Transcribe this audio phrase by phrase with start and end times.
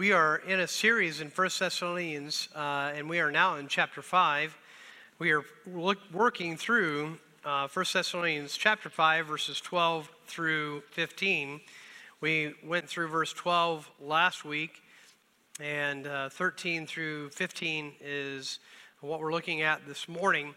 [0.00, 4.00] We are in a series in 1 Thessalonians, uh, and we are now in chapter
[4.00, 4.56] 5.
[5.18, 11.60] We are look, working through uh, 1 Thessalonians chapter 5, verses 12 through 15.
[12.22, 14.82] We went through verse 12 last week,
[15.60, 18.58] and uh, 13 through 15 is
[19.02, 20.54] what we're looking at this morning.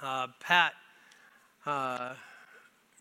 [0.00, 0.72] Uh, Pat
[1.66, 2.14] uh,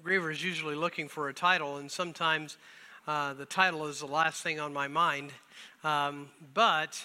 [0.03, 2.57] Griever is usually looking for a title, and sometimes
[3.07, 5.31] uh, the title is the last thing on my mind.
[5.83, 7.03] Um, but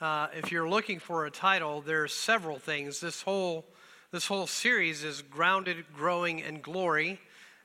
[0.00, 3.00] uh, if you're looking for a title, there's several things.
[3.00, 3.64] This whole
[4.10, 7.20] this whole series is grounded, growing, and glory.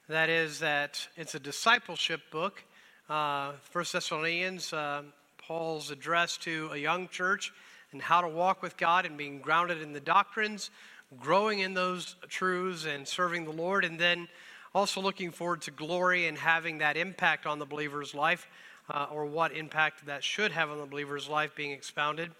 [0.10, 2.64] That is that it's a discipleship book.
[3.10, 5.04] Uh, First Thessalonians, uh,
[5.38, 7.54] Paul's address to a young church
[7.94, 10.70] and how to walk with God and being grounded in the doctrines,
[11.20, 14.28] growing in those truths, and serving the Lord, and then
[14.76, 18.48] also looking forward to glory and having that impact on the believer's life,
[18.90, 22.32] uh, or what impact that should have on the believer's life being expounded.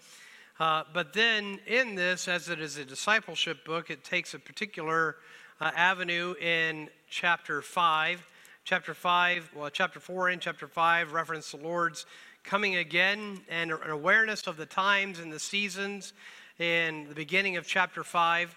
[0.60, 5.16] Uh, but then in this, as it is a discipleship book, it takes a particular
[5.60, 8.26] uh, avenue in chapter 5.
[8.64, 12.06] Chapter 5, well, chapter 4 and chapter 5 reference the Lord's
[12.44, 16.12] coming again and an awareness of the times and the seasons
[16.58, 18.54] in the beginning of chapter 5.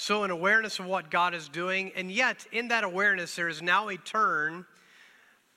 [0.00, 3.60] So, an awareness of what God is doing, and yet in that awareness, there is
[3.60, 4.64] now a turn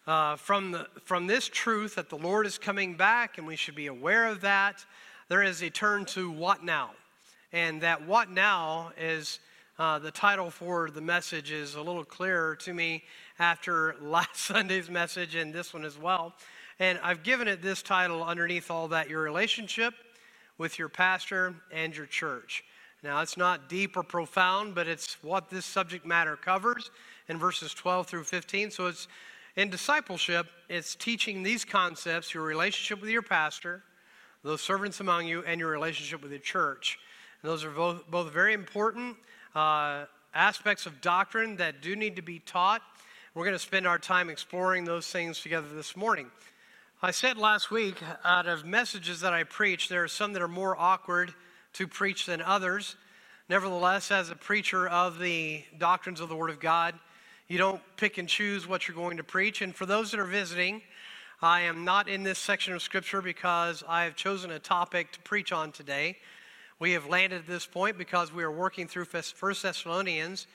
[0.07, 3.75] uh, from, the, from this truth that the Lord is coming back, and we should
[3.75, 4.83] be aware of that.
[5.29, 6.89] There is a turn to what now?
[7.53, 9.39] And that what now is
[9.77, 13.03] uh, the title for the message is a little clearer to me
[13.37, 16.33] after last Sunday's message and this one as well.
[16.79, 19.93] And I've given it this title underneath all that your relationship
[20.57, 22.63] with your pastor and your church.
[23.03, 26.91] Now, it's not deep or profound, but it's what this subject matter covers
[27.27, 28.69] in verses 12 through 15.
[28.69, 29.07] So it's
[29.55, 33.83] in discipleship, it's teaching these concepts your relationship with your pastor,
[34.43, 36.99] those servants among you, and your relationship with the church.
[37.41, 39.17] And those are both, both very important
[39.55, 40.05] uh,
[40.35, 42.81] aspects of doctrine that do need to be taught.
[43.33, 46.29] We're going to spend our time exploring those things together this morning.
[47.01, 50.47] I said last week, out of messages that I preach, there are some that are
[50.47, 51.33] more awkward
[51.73, 52.95] to preach than others.
[53.49, 56.95] Nevertheless, as a preacher of the doctrines of the Word of God,
[57.47, 59.61] you don't pick and choose what you're going to preach.
[59.61, 60.81] And for those that are visiting,
[61.41, 65.19] I am not in this section of Scripture because I have chosen a topic to
[65.21, 66.17] preach on today.
[66.79, 70.47] We have landed at this point because we are working through First Thessalonians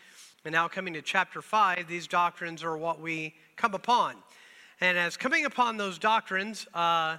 [0.44, 1.88] and now coming to chapter 5.
[1.88, 4.14] These doctrines are what we come upon.
[4.80, 7.18] And as coming upon those doctrines, uh,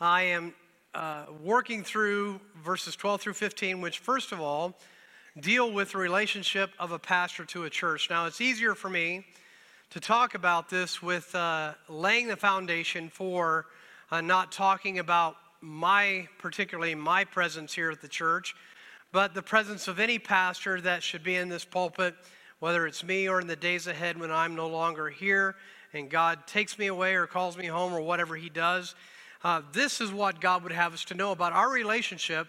[0.00, 0.54] I am
[0.94, 4.76] uh, working through verses 12 through 15, which, first of all,
[5.38, 8.10] deal with the relationship of a pastor to a church.
[8.10, 9.24] Now, it's easier for me
[9.90, 13.66] to talk about this with uh, laying the foundation for
[14.10, 18.54] uh, not talking about my, particularly my presence here at the church,
[19.12, 22.14] but the presence of any pastor that should be in this pulpit,
[22.58, 25.56] whether it's me or in the days ahead when I'm no longer here
[25.92, 28.94] and God takes me away or calls me home or whatever He does.
[29.42, 32.46] Uh, this is what God would have us to know about our relationship,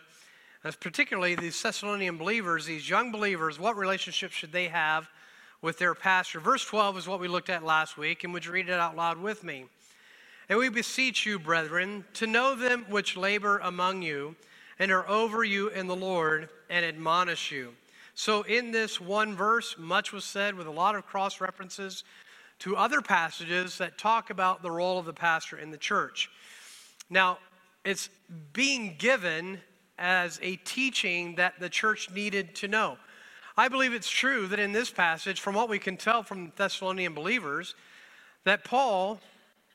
[0.65, 3.57] as particularly these Thessalonian believers, these young believers.
[3.57, 5.09] What relationship should they have
[5.61, 6.41] with their pastor?
[6.41, 8.97] Verse 12 is what we looked at last week, and would you read it out
[8.97, 9.65] loud with me?
[10.49, 14.35] And we beseech you, brethren, to know them which labor among you
[14.77, 17.73] and are over you in the Lord and admonish you.
[18.15, 22.03] So, in this one verse, much was said with a lot of cross references
[22.59, 26.29] to other passages that talk about the role of the pastor in the church.
[27.11, 27.39] Now,
[27.83, 28.09] it's
[28.53, 29.59] being given
[29.99, 32.97] as a teaching that the church needed to know.
[33.57, 36.51] I believe it's true that in this passage, from what we can tell from the
[36.55, 37.75] Thessalonian believers,
[38.45, 39.19] that Paul,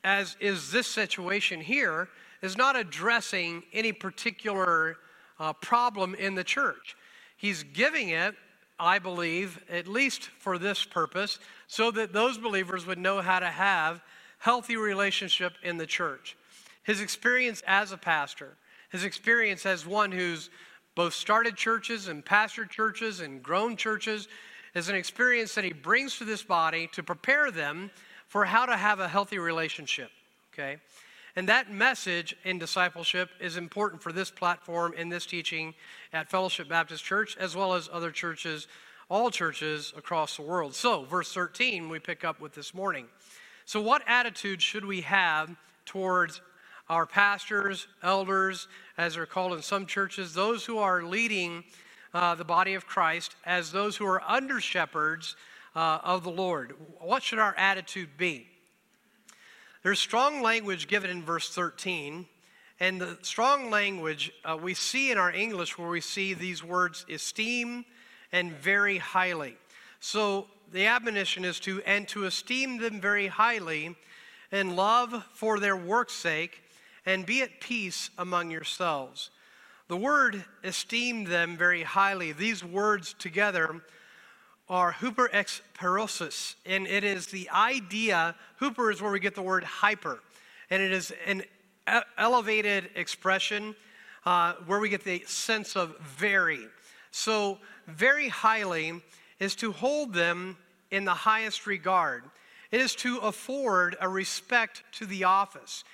[0.02, 2.08] as is this situation here,
[2.40, 4.96] is not addressing any particular
[5.38, 6.96] uh, problem in the church.
[7.36, 8.34] He's giving it,
[8.78, 13.50] I believe, at least for this purpose, so that those believers would know how to
[13.50, 14.00] have
[14.38, 16.34] healthy relationship in the church
[16.86, 18.56] his experience as a pastor,
[18.90, 20.50] his experience as one who's
[20.94, 24.28] both started churches and pastored churches and grown churches,
[24.74, 27.90] is an experience that he brings to this body to prepare them
[28.28, 30.10] for how to have a healthy relationship.
[30.52, 30.78] Okay?
[31.34, 35.74] And that message in discipleship is important for this platform in this teaching
[36.12, 38.68] at Fellowship Baptist Church, as well as other churches,
[39.10, 40.74] all churches across the world.
[40.74, 43.06] So, verse 13, we pick up with this morning.
[43.64, 45.54] So, what attitude should we have
[45.84, 46.40] towards
[46.88, 51.64] our pastors, elders, as they're called in some churches, those who are leading
[52.14, 55.36] uh, the body of Christ, as those who are under shepherds
[55.74, 56.74] uh, of the Lord.
[57.00, 58.48] What should our attitude be?
[59.82, 62.26] There's strong language given in verse 13,
[62.80, 67.04] And the strong language uh, we see in our English where we see these words
[67.08, 67.84] esteem
[68.32, 69.56] and very highly.
[70.00, 73.94] So the admonition is to, and to esteem them very highly
[74.50, 76.62] in love for their work's sake,
[77.06, 79.30] and be at peace among yourselves.
[79.88, 83.80] The word esteemed them very highly, these words together
[84.68, 85.48] are huper ek
[85.78, 90.18] perissou, and it is the idea, huper is where we get the word hyper,
[90.70, 91.44] and it is an
[92.18, 93.76] elevated expression
[94.24, 96.66] uh, where we get the sense of very.
[97.12, 99.00] So, very highly
[99.38, 100.56] is to hold them
[100.90, 102.24] in the highest regard.
[102.72, 105.84] It is to afford a respect to the office.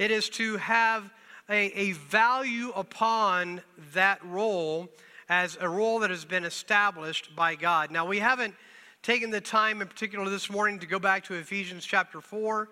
[0.00, 1.12] It is to have
[1.50, 3.60] a, a value upon
[3.92, 4.88] that role
[5.28, 7.90] as a role that has been established by God.
[7.90, 8.54] Now, we haven't
[9.02, 12.70] taken the time in particular this morning to go back to Ephesians chapter 4,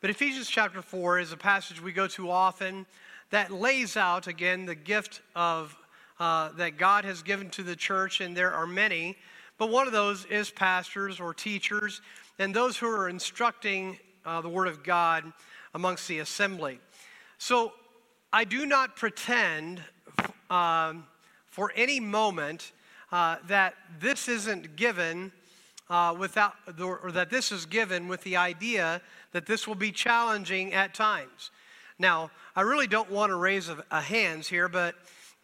[0.00, 2.86] but Ephesians chapter 4 is a passage we go to often
[3.28, 5.76] that lays out, again, the gift of
[6.18, 9.18] uh, that God has given to the church, and there are many
[9.58, 12.00] but one of those is pastors or teachers
[12.38, 15.30] and those who are instructing uh, the Word of God
[15.74, 16.80] amongst the assembly.
[17.38, 17.72] So
[18.32, 19.82] I do not pretend
[20.50, 21.06] um,
[21.46, 22.72] for any moment
[23.12, 25.32] uh, that this isn't given
[25.88, 29.00] uh, without, or that this is given with the idea
[29.32, 31.50] that this will be challenging at times.
[31.98, 34.94] Now, I really don't want to raise a, a hands here, but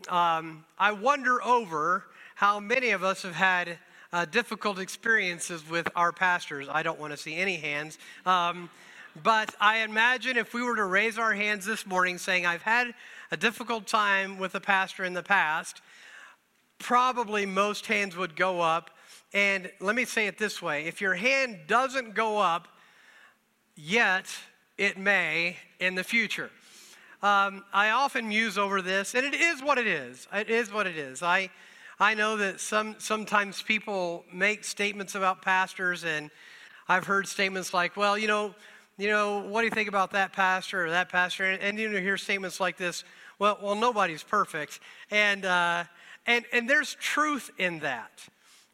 [0.08, 2.04] um, I wonder over
[2.36, 3.78] how many of us have had
[4.12, 6.68] uh, difficult experiences with our pastors.
[6.70, 7.98] I don't want to see any hands.
[8.24, 8.70] Um,
[9.22, 12.94] but I imagine if we were to raise our hands this morning saying, I've had
[13.30, 15.80] a difficult time with a pastor in the past,
[16.78, 18.90] probably most hands would go up.
[19.32, 22.68] And let me say it this way if your hand doesn't go up
[23.74, 24.26] yet,
[24.78, 26.50] it may in the future.
[27.22, 30.28] Um, I often muse over this, and it is what it is.
[30.32, 31.22] It is what it is.
[31.22, 31.50] I,
[31.98, 36.30] I know that some, sometimes people make statements about pastors, and
[36.88, 38.54] I've heard statements like, well, you know,
[38.98, 41.44] you know, what do you think about that pastor or that pastor?
[41.44, 43.04] And, and you know, hear statements like this,
[43.38, 44.80] well, well, nobody's perfect.
[45.10, 45.84] And, uh,
[46.26, 48.26] and, and there's truth in that.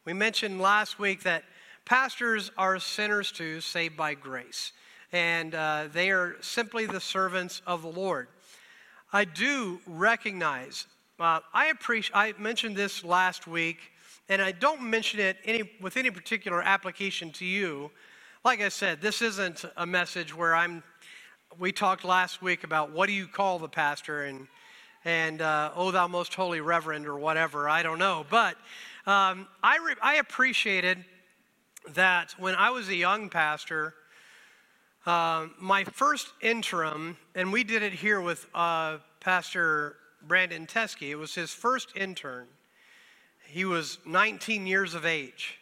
[0.05, 1.45] We mentioned last week that
[1.85, 4.73] pastors are sinners too, saved by grace.
[5.13, 8.29] And uh, they are simply the servants of the Lord.
[9.13, 10.87] I do recognize
[11.23, 13.79] uh, I appreciate, I mentioned this last week,
[14.29, 17.93] and I don't mention it any, with any particular application to you.
[18.45, 20.83] Like I said, this isn't a message where I'm,
[21.61, 24.49] we talked last week about what do you call the pastor and,
[25.05, 28.27] and uh, oh, thou most holy reverend or whatever, I don't know.
[28.29, 28.57] But
[29.07, 31.05] um, I, re- I appreciated
[31.91, 33.95] that when I was a young pastor,
[35.07, 41.11] uh, my first interim, and we did it here with uh, Pastor Brandon Teskey.
[41.11, 42.49] It was his first intern.
[43.47, 45.61] He was 19 years of age.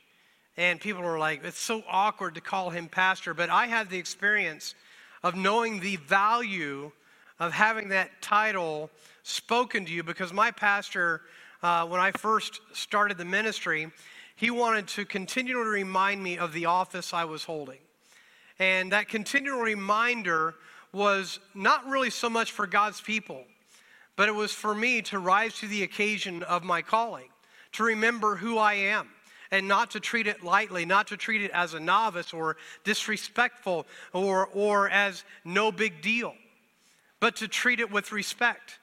[0.57, 3.35] And people were like, it's so awkward to call him pastor.
[3.35, 4.75] But I had the experience
[5.23, 6.93] of knowing the value
[7.39, 8.91] of having that title
[9.23, 11.23] spoken to you because my pastor,
[11.63, 13.91] uh, when I first started the ministry,
[14.37, 17.79] he wanted to continually remind me of the office I was holding.
[18.59, 20.55] And that continual reminder
[20.93, 23.45] was not really so much for God's people,
[24.17, 27.29] but it was for me to rise to the occasion of my calling,
[27.73, 29.09] to remember who I am,
[29.51, 33.87] and not to treat it lightly, not to treat it as a novice or disrespectful
[34.13, 36.35] or, or as no big deal,
[37.19, 38.79] but to treat it with respect.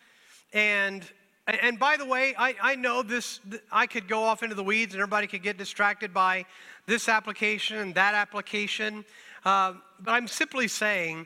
[0.54, 1.04] And
[1.48, 3.40] and by the way, I, I know this,
[3.72, 6.46] I could go off into the weeds and everybody could get distracted by
[6.88, 9.06] this application and that application.
[9.46, 11.26] Uh, but I'm simply saying,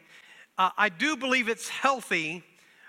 [0.59, 2.43] uh, I do believe it's healthy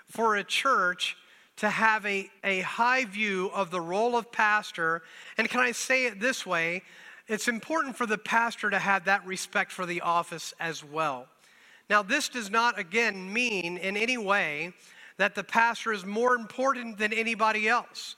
[0.07, 1.17] for a church
[1.57, 5.03] to have a, a high view of the role of pastor.
[5.37, 6.83] And can I say it this way?
[7.27, 11.27] It's important for the pastor to have that respect for the office as well.
[11.89, 14.73] Now, this does not, again, mean in any way
[15.17, 18.15] that the pastor is more important than anybody else.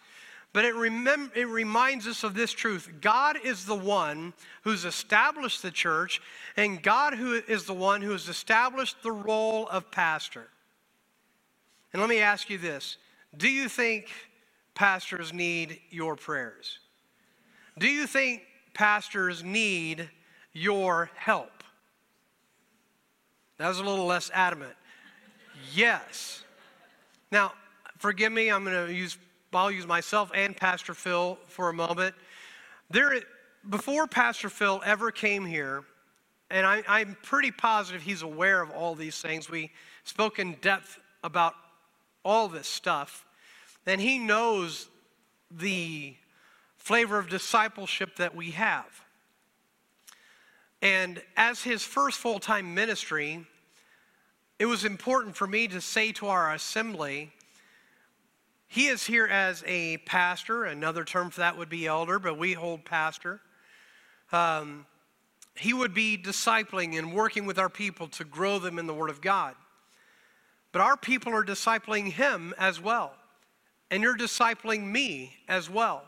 [0.53, 4.31] But it, remem- it reminds us of this truth God is the one
[4.63, 6.21] who's established the church,
[6.55, 10.47] and God who is the one who has established the role of pastor.
[11.91, 12.97] And let me ask you this
[13.37, 14.09] Do you think
[14.73, 16.79] pastors need your prayers?
[17.77, 20.09] Do you think pastors need
[20.53, 21.63] your help?
[23.57, 24.73] That was a little less adamant.
[25.73, 26.43] Yes.
[27.31, 27.53] Now,
[27.97, 29.17] forgive me, I'm going to use,
[29.53, 32.15] I'll use myself and Pastor Phil for a moment.
[32.89, 33.21] There,
[33.69, 35.83] before Pastor Phil ever came here,
[36.51, 39.49] and I, I'm pretty positive he's aware of all these things.
[39.49, 39.71] We
[40.03, 41.55] spoke in depth about
[42.23, 43.24] all this stuff,
[43.85, 44.87] and He knows
[45.51, 46.15] the
[46.77, 49.03] flavor of discipleship that we have.
[50.81, 53.45] And as His first full time ministry,
[54.59, 57.31] it was important for me to say to our assembly,
[58.67, 60.65] he is here as a pastor.
[60.65, 63.39] Another term for that would be elder, but we hold pastor.
[64.31, 64.85] Um,
[65.55, 69.09] he would be discipling and working with our people to grow them in the Word
[69.09, 69.55] of God.
[70.71, 73.13] But our people are discipling him as well.
[73.91, 76.03] And you're discipling me as well.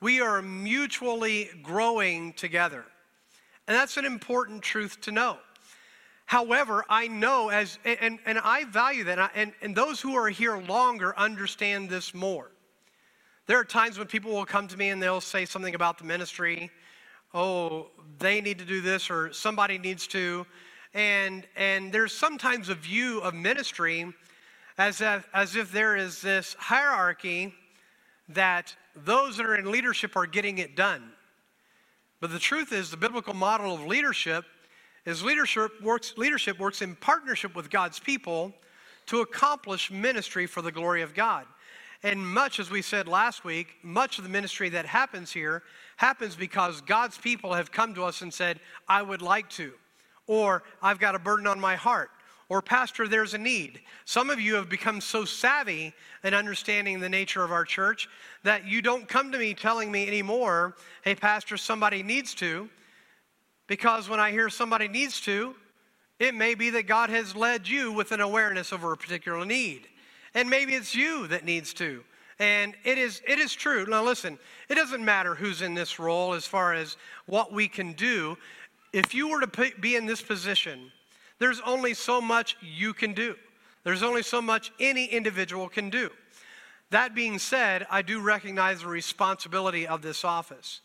[0.00, 2.84] We are mutually growing together.
[3.66, 5.38] And that's an important truth to know.
[6.26, 10.56] However, I know as, and, and I value that, and, and, those who are here
[10.56, 12.50] longer understand this more.
[13.46, 16.04] There are times when people will come to me and they'll say something about the
[16.04, 16.70] ministry.
[17.34, 20.46] Oh, they need to do this, or somebody needs to.
[20.94, 24.12] And, and there's sometimes a view of ministry
[24.82, 27.54] as if, as if there is this hierarchy
[28.28, 31.12] that those that are in leadership are getting it done.
[32.20, 34.44] But the truth is, the biblical model of leadership
[35.06, 38.52] is leadership works, leadership works in partnership with God's people
[39.06, 41.46] to accomplish ministry for the glory of God.
[42.02, 45.62] And much, as we said last week, much of the ministry that happens here
[45.96, 48.58] happens because God's people have come to us and said,
[48.88, 49.74] I would like to,
[50.26, 52.10] or I've got a burden on my heart,
[52.52, 53.80] or Pastor, there's a need.
[54.04, 58.10] Some of you have become so savvy in understanding the nature of our church
[58.42, 62.68] that you don't come to me telling me anymore, hey, Pastor, somebody needs to.
[63.68, 65.54] Because when I hear somebody needs to,
[66.18, 69.88] it may be that God has led you with an awareness over a particular need.
[70.34, 72.04] And maybe it's you that needs to.
[72.38, 73.86] And it is, it is true.
[73.86, 77.94] Now, listen, it doesn't matter who's in this role as far as what we can
[77.94, 78.36] do.
[78.92, 80.92] If you were to be in this position,
[81.42, 83.34] there's only so much you can do.
[83.82, 86.08] There's only so much any individual can do.
[86.90, 90.82] That being said, I do recognize the responsibility of this office.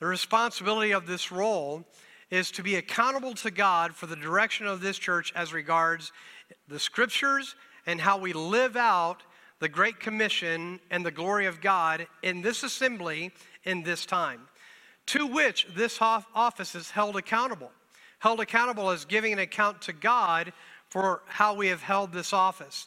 [0.00, 1.86] The responsibility of this role
[2.30, 6.12] is to be accountable to God for the direction of this church as regards
[6.68, 7.54] the scriptures
[7.86, 9.22] and how we live out
[9.58, 13.32] the Great Commission and the glory of God in this assembly
[13.64, 14.42] in this time,
[15.06, 17.70] to which this office is held accountable.
[18.24, 20.54] Held accountable as giving an account to God
[20.88, 22.86] for how we have held this office.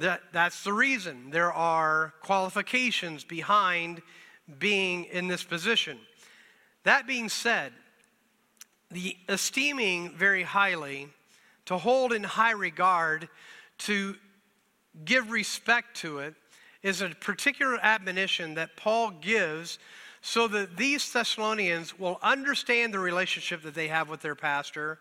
[0.00, 4.02] That, that's the reason there are qualifications behind
[4.58, 6.00] being in this position.
[6.82, 7.72] That being said,
[8.90, 11.06] the esteeming very highly,
[11.66, 13.28] to hold in high regard,
[13.78, 14.16] to
[15.04, 16.34] give respect to it,
[16.82, 19.78] is a particular admonition that Paul gives
[20.26, 24.98] so that these Thessalonians will understand the relationship that they have with their pastor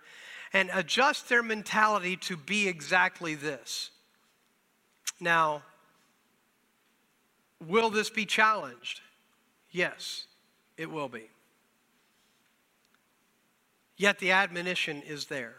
[0.51, 3.91] and adjust their mentality to be exactly this.
[5.21, 5.63] Now,
[7.65, 8.99] will this be challenged?
[9.71, 10.25] Yes,
[10.75, 11.29] it will be.
[13.95, 15.55] Yet the admonition is there.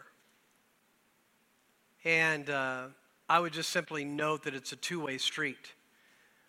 [2.03, 2.83] And uh,
[3.27, 5.73] I would just simply note that it's a two way street.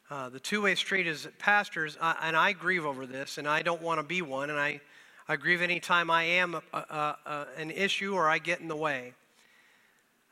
[0.08, 3.62] Uh, the two way street is pastors, uh, and I grieve over this, and I
[3.62, 4.80] don't want to be one, and I,
[5.28, 8.76] I grieve anytime I am a, a, a, an issue or I get in the
[8.76, 9.14] way.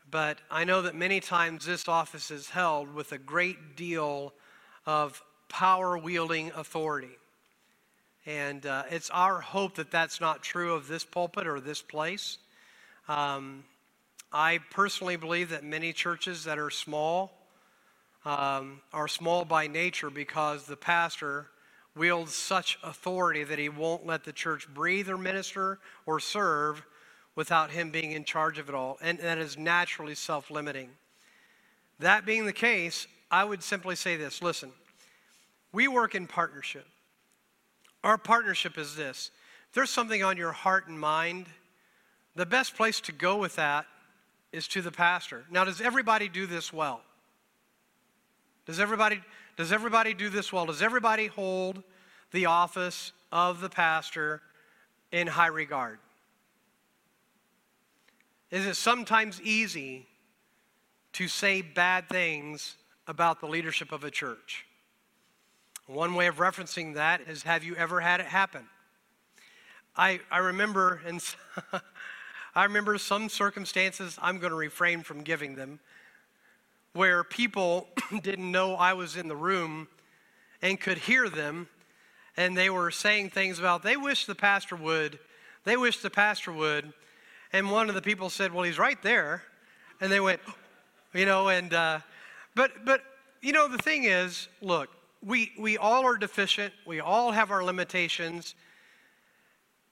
[0.08, 4.32] But I know that many times this office is held with a great deal
[4.86, 7.18] of power wielding authority.
[8.26, 12.38] And uh, it's our hope that that's not true of this pulpit or this place.
[13.08, 13.64] Um,
[14.32, 17.32] I personally believe that many churches that are small
[18.24, 21.46] um, are small by nature because the pastor
[21.96, 26.82] wields such authority that he won't let the church breathe or minister or serve
[27.36, 28.98] without him being in charge of it all.
[29.00, 30.90] And that is naturally self limiting.
[32.00, 34.72] That being the case, I would simply say this listen,
[35.72, 36.86] we work in partnership.
[38.02, 39.30] Our partnership is this
[39.74, 41.46] there's something on your heart and mind,
[42.36, 43.86] the best place to go with that
[44.52, 45.44] is to the pastor.
[45.50, 47.02] Now, does everybody do this well?
[48.66, 49.20] Does everybody,
[49.56, 50.66] does everybody do this well?
[50.66, 51.82] Does everybody hold
[52.32, 54.40] the office of the pastor
[55.12, 55.98] in high regard?
[58.50, 60.06] Is it sometimes easy
[61.14, 64.64] to say bad things about the leadership of a church?
[65.86, 68.66] One way of referencing that is have you ever had it happen?
[69.96, 71.22] I, I remember and
[72.54, 75.80] I remember some circumstances I'm going to refrain from giving them
[76.94, 77.88] where people
[78.22, 79.88] didn't know I was in the room
[80.62, 81.68] and could hear them
[82.36, 85.18] and they were saying things about they wish the pastor would.
[85.64, 86.92] They wish the pastor would.
[87.52, 89.42] And one of the people said well he's right there.
[90.00, 90.40] And they went
[91.14, 92.00] you know and uh,
[92.54, 93.02] but but
[93.44, 94.88] you know, the thing is, look,
[95.22, 98.54] we, we all are deficient, we all have our limitations,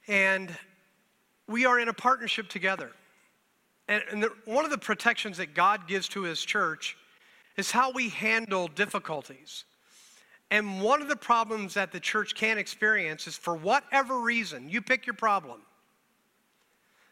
[0.08, 0.50] and
[1.46, 2.92] we are in a partnership together.
[3.92, 6.96] And, and the, one of the protections that God gives to His church
[7.58, 9.64] is how we handle difficulties.
[10.50, 14.80] And one of the problems that the church can experience is for whatever reason, you
[14.80, 15.60] pick your problem.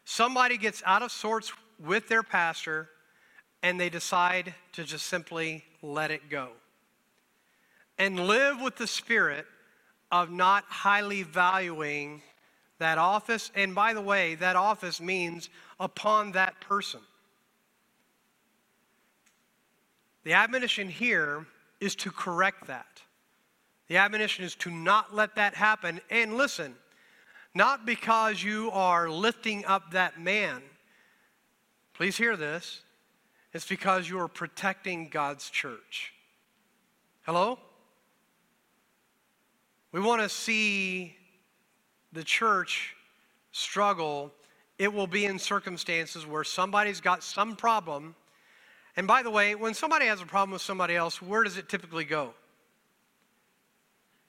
[0.06, 2.88] Somebody gets out of sorts with their pastor
[3.62, 6.48] and they decide to just simply let it go
[7.98, 9.44] and live with the spirit
[10.10, 12.22] of not highly valuing
[12.80, 13.50] that office.
[13.54, 17.00] And by the way, that office means upon that person.
[20.24, 21.46] The admonition here
[21.80, 23.00] is to correct that.
[23.88, 26.00] The admonition is to not let that happen.
[26.10, 26.74] And listen,
[27.54, 30.62] not because you are lifting up that man.
[31.94, 32.82] Please hear this.
[33.52, 36.12] It's because you are protecting God's church.
[37.22, 37.58] Hello?
[39.92, 41.16] We want to see
[42.12, 42.94] the church
[43.52, 44.32] struggle.
[44.78, 48.14] It will be in circumstances where somebody's got some problem.
[48.96, 51.68] And by the way, when somebody has a problem with somebody else, where does it
[51.68, 52.34] typically go?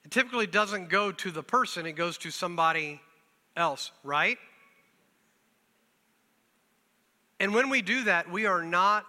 [0.04, 3.00] It typically doesn't go to the person, it goes to somebody
[3.56, 4.38] else, right?
[7.38, 9.04] And when we do that, we are not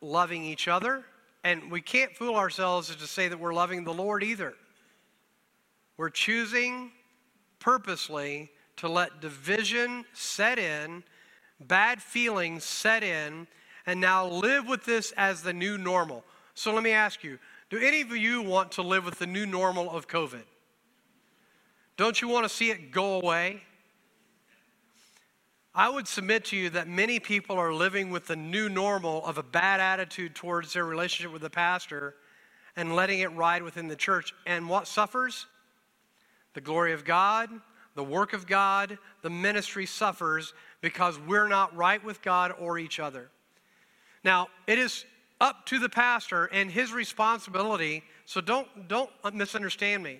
[0.00, 1.04] loving each other.
[1.44, 4.54] And we can't fool ourselves to say that we're loving the Lord either.
[5.96, 6.90] We're choosing
[7.60, 11.02] purposely to let division set in,
[11.60, 13.46] bad feelings set in,
[13.86, 16.24] and now live with this as the new normal.
[16.54, 17.38] So let me ask you
[17.70, 20.42] do any of you want to live with the new normal of COVID?
[21.96, 23.62] Don't you want to see it go away?
[25.74, 29.38] I would submit to you that many people are living with the new normal of
[29.38, 32.14] a bad attitude towards their relationship with the pastor
[32.74, 34.32] and letting it ride within the church.
[34.46, 35.46] And what suffers?
[36.58, 37.50] The glory of God,
[37.94, 42.98] the work of God, the ministry suffers because we're not right with God or each
[42.98, 43.30] other.
[44.24, 45.04] Now, it is
[45.40, 50.18] up to the pastor and his responsibility, so don't, don't misunderstand me.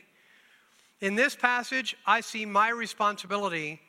[1.00, 3.80] In this passage, I see my responsibility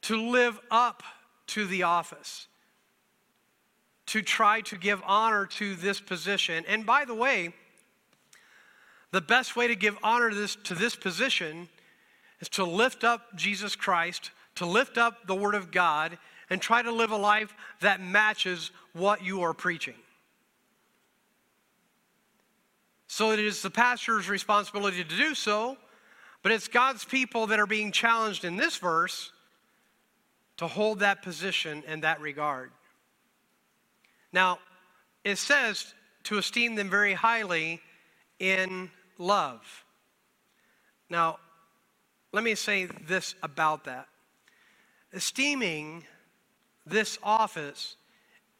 [0.00, 1.02] to live up
[1.48, 2.46] to the office,
[4.06, 6.64] to try to give honor to this position.
[6.66, 7.52] And by the way,
[9.12, 11.68] the best way to give honor to this, to this position
[12.40, 16.18] is to lift up Jesus Christ, to lift up the Word of God,
[16.50, 19.94] and try to live a life that matches what you are preaching.
[23.08, 25.76] So it is the pastor's responsibility to do so,
[26.42, 29.32] but it's God's people that are being challenged in this verse
[30.58, 32.70] to hold that position in that regard.
[34.32, 34.58] Now,
[35.24, 37.80] it says to esteem them very highly
[38.38, 39.84] in love.
[41.08, 41.38] Now,
[42.32, 44.08] let me say this about that.
[45.12, 46.04] Esteeming
[46.84, 47.96] this office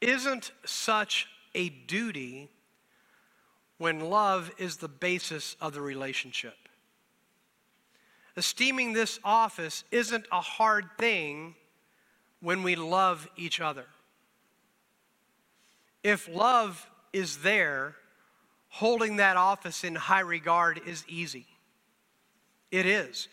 [0.00, 2.48] isn't such a duty
[3.78, 6.56] when love is the basis of the relationship.
[8.36, 11.54] Esteeming this office isn't a hard thing
[12.40, 13.86] when we love each other.
[16.02, 17.96] If love is there,
[18.68, 21.46] holding that office in high regard is easy.
[22.70, 23.28] It is.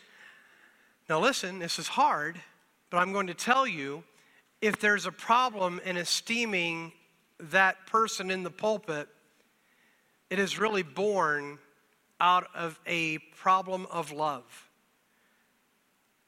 [1.09, 2.39] Now, listen, this is hard,
[2.89, 4.03] but I'm going to tell you
[4.61, 6.93] if there's a problem in esteeming
[7.39, 9.09] that person in the pulpit,
[10.29, 11.59] it is really born
[12.21, 14.69] out of a problem of love.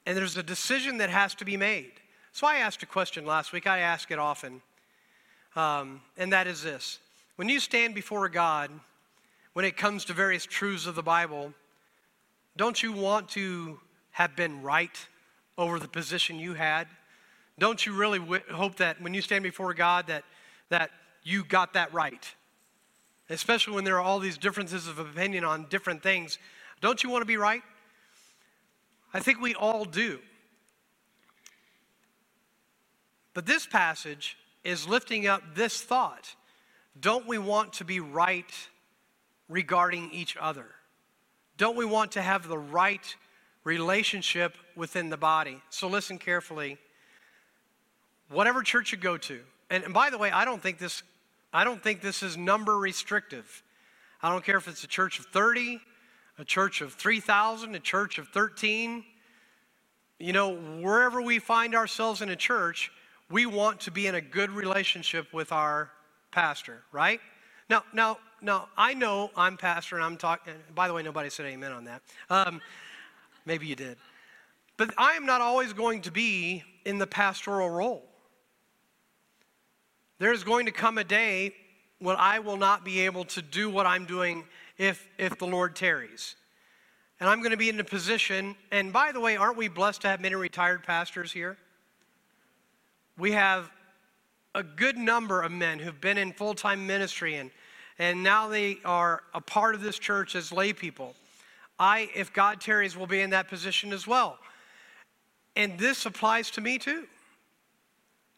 [0.04, 1.92] And there's a decision that has to be made.
[2.32, 3.66] So I asked a question last week.
[3.66, 4.60] I ask it often.
[5.56, 6.98] Um, and that is this
[7.36, 8.70] When you stand before God,
[9.56, 11.50] when it comes to various truths of the Bible,
[12.58, 15.08] don't you want to have been right
[15.56, 16.86] over the position you had?
[17.58, 20.24] Don't you really w- hope that when you stand before God that,
[20.68, 20.90] that
[21.22, 22.34] you got that right?
[23.30, 26.36] Especially when there are all these differences of opinion on different things.
[26.82, 27.62] Don't you want to be right?
[29.14, 30.18] I think we all do.
[33.32, 36.34] But this passage is lifting up this thought
[37.00, 38.52] Don't we want to be right
[39.48, 40.66] regarding each other?
[41.56, 43.16] Don't we want to have the right
[43.64, 45.60] relationship within the body?
[45.70, 46.78] So listen carefully.
[48.28, 51.02] Whatever church you go to, and, and by the way, I don't think this
[51.52, 53.62] I don't think this is number restrictive.
[54.22, 55.80] I don't care if it's a church of 30,
[56.38, 59.04] a church of 3,000, a church of 13.
[60.18, 62.90] You know, wherever we find ourselves in a church,
[63.30, 65.90] we want to be in a good relationship with our
[66.30, 67.20] pastor, right?
[67.70, 71.46] Now, now, now, I know I'm pastor and I'm talking, by the way, nobody said
[71.46, 72.02] amen on that.
[72.28, 72.60] Um,
[73.44, 73.96] maybe you did.
[74.76, 78.04] But I am not always going to be in the pastoral role.
[80.18, 81.54] There's going to come a day
[81.98, 84.44] when I will not be able to do what I'm doing
[84.76, 86.36] if, if the Lord tarries.
[87.20, 90.02] And I'm going to be in a position, and by the way, aren't we blessed
[90.02, 91.56] to have many retired pastors here?
[93.16, 93.70] We have
[94.54, 97.50] a good number of men who've been in full time ministry and,
[97.98, 101.14] and now they are a part of this church as lay people.
[101.78, 104.38] I, if God tarries, will be in that position as well.
[105.54, 107.06] And this applies to me too.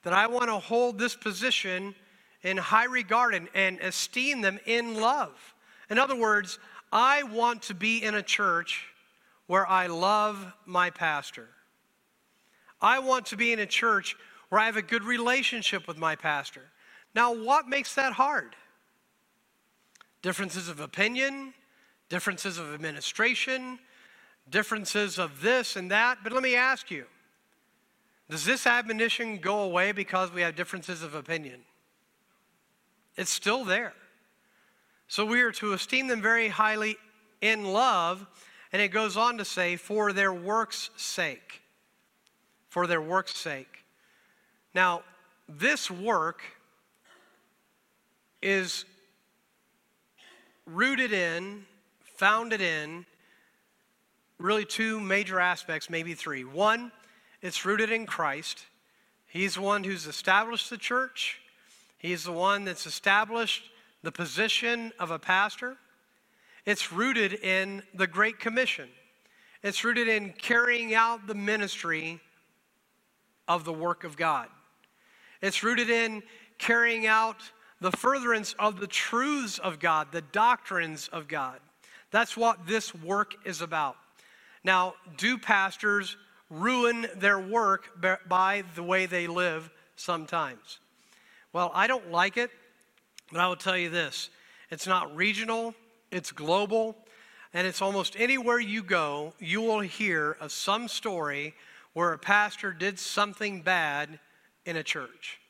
[0.05, 1.95] That I want to hold this position
[2.43, 5.35] in high regard and, and esteem them in love.
[5.91, 6.59] In other words,
[6.93, 8.87] I want to be in a church
[9.47, 11.49] where I love my pastor.
[12.81, 14.17] I want to be in a church
[14.49, 16.63] where I have a good relationship with my pastor.
[17.15, 18.55] Now, what makes that hard?
[20.23, 21.55] Differences of opinion,
[22.09, 23.79] differences of administration,
[24.51, 26.19] differences of this and that.
[26.23, 27.05] But let me ask you
[28.31, 31.61] does this admonition go away because we have differences of opinion?
[33.17, 33.95] It's still there.
[35.09, 36.99] So we are to esteem them very highly
[37.41, 38.27] in love.
[38.73, 41.63] And it goes on to say, for their work's sake.
[42.69, 43.85] For their work's sake.
[44.75, 45.03] Now,
[45.49, 46.43] this work
[48.43, 48.85] is
[50.69, 51.65] rooted in,
[52.17, 53.07] founded in,
[54.39, 56.45] really two major aspects, maybe three.
[56.45, 56.93] One,
[57.43, 58.67] it's rooted in Christ.
[59.27, 61.41] He's the one who's established the church,
[61.99, 63.65] He's the one that's established
[64.05, 65.77] the position of a pastor.
[66.65, 68.89] It's rooted in the Great Commission,
[69.63, 72.21] it's rooted in carrying out the ministry
[73.49, 74.49] of the work of God.
[75.41, 76.23] It's rooted in
[76.59, 77.37] carrying out
[77.81, 81.61] the furtherance of the truths of God, the doctrines of God.
[82.11, 83.97] That's what this work is about.
[84.65, 86.17] Now, do pastors
[86.51, 87.91] ruin their work
[88.29, 90.81] by the way they live sometimes?
[91.53, 92.51] Well, I don't like it,
[93.31, 94.31] but I will tell you this
[94.71, 95.75] it's not regional,
[96.11, 96.97] it's global,
[97.55, 101.55] and it's almost anywhere you go, you will hear of some story
[101.93, 104.19] where a pastor did something bad
[104.67, 105.41] in a church.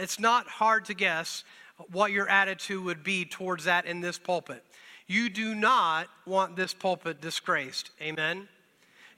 [0.00, 1.44] It's not hard to guess
[1.92, 4.64] what your attitude would be towards that in this pulpit.
[5.06, 7.90] You do not want this pulpit disgraced.
[8.00, 8.48] Amen?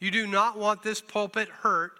[0.00, 1.92] You do not want this pulpit hurt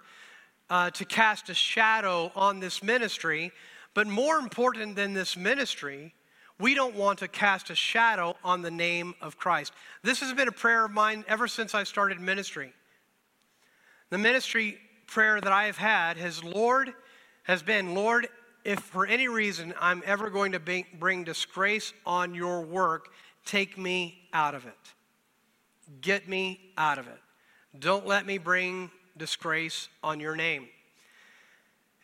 [0.70, 3.52] uh, to cast a shadow on this ministry.
[3.94, 6.14] But more important than this ministry,
[6.58, 9.72] we don't want to cast a shadow on the name of Christ.
[10.02, 12.72] This has been a prayer of mine ever since I started ministry.
[14.10, 16.94] The ministry prayer that I have had has Lord
[17.44, 18.28] has been Lord
[18.64, 23.08] if for any reason I'm ever going to bring disgrace on your work,
[23.44, 24.72] take me out of it.
[26.00, 27.18] Get me out of it.
[27.78, 30.68] Don't let me bring disgrace on your name.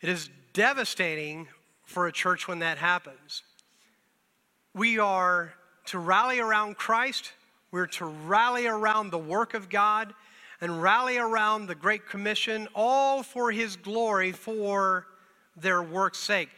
[0.01, 1.47] It is devastating
[1.83, 3.43] for a church when that happens.
[4.73, 5.53] We are
[5.87, 7.33] to rally around Christ,
[7.71, 10.13] we're to rally around the work of God,
[10.61, 15.07] and rally around the Great Commission, all for His glory, for
[15.61, 16.49] their work's sake.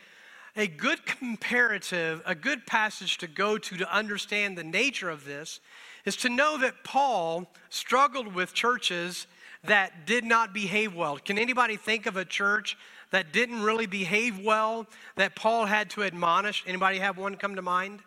[0.55, 5.61] A good comparative, a good passage to go to to understand the nature of this
[6.05, 9.27] is to know that Paul struggled with churches
[9.63, 11.17] that did not behave well.
[11.17, 12.77] Can anybody think of a church
[13.11, 16.63] that didn't really behave well that Paul had to admonish?
[16.67, 17.99] Anybody have one come to mind?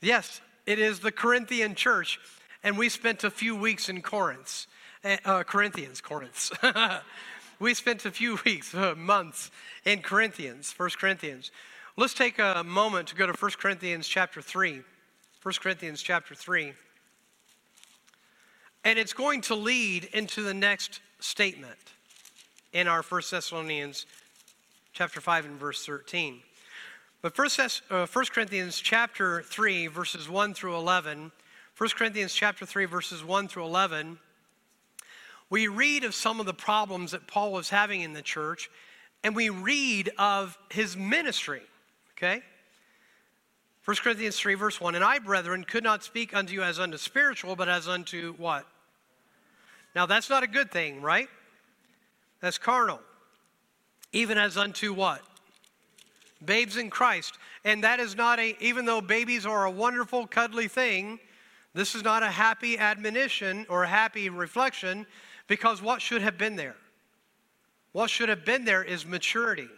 [0.00, 2.18] Yes, it is the Corinthian church,
[2.62, 4.66] and we spent a few weeks in Corinth,
[5.04, 6.50] eh, uh, Corinthians, Corinth.
[7.58, 9.50] we spent a few weeks, uh, months
[9.84, 11.50] in Corinthians, First Corinthians.
[11.96, 14.82] Let's take a moment to go to 1 Corinthians chapter 3.
[15.42, 16.72] 1 Corinthians chapter 3.
[18.84, 21.78] And it's going to lead into the next statement
[22.72, 24.06] in our 1 Thessalonians
[24.92, 26.40] chapter 5 and verse 13.
[27.22, 27.48] But 1
[27.90, 31.32] uh, Corinthians chapter 3 verses 1 through 11,
[31.78, 34.18] 1 Corinthians chapter 3 verses 1 through 11,
[35.50, 38.68] we read of some of the problems that Paul was having in the church,
[39.22, 41.62] and we read of his ministry,
[42.16, 42.42] okay?
[43.84, 46.96] 1 Corinthians 3, verse 1 And I, brethren, could not speak unto you as unto
[46.96, 48.66] spiritual, but as unto what?
[49.94, 51.28] Now, that's not a good thing, right?
[52.40, 53.00] That's carnal.
[54.12, 55.22] Even as unto what?
[56.44, 57.38] Babes in Christ.
[57.64, 61.20] And that is not a, even though babies are a wonderful, cuddly thing,
[61.72, 65.06] this is not a happy admonition or a happy reflection
[65.46, 66.76] because what should have been there?
[67.92, 69.68] What should have been there is maturity.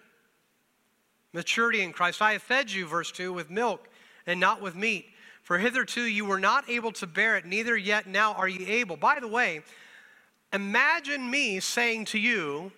[1.33, 2.20] maturity in Christ.
[2.22, 3.88] I have fed you, verse 2, with milk
[4.26, 5.07] and not with meat.
[5.42, 8.96] For hitherto you were not able to bear it, neither yet now are ye able.
[8.96, 9.62] By the way,
[10.52, 12.72] imagine me saying to you,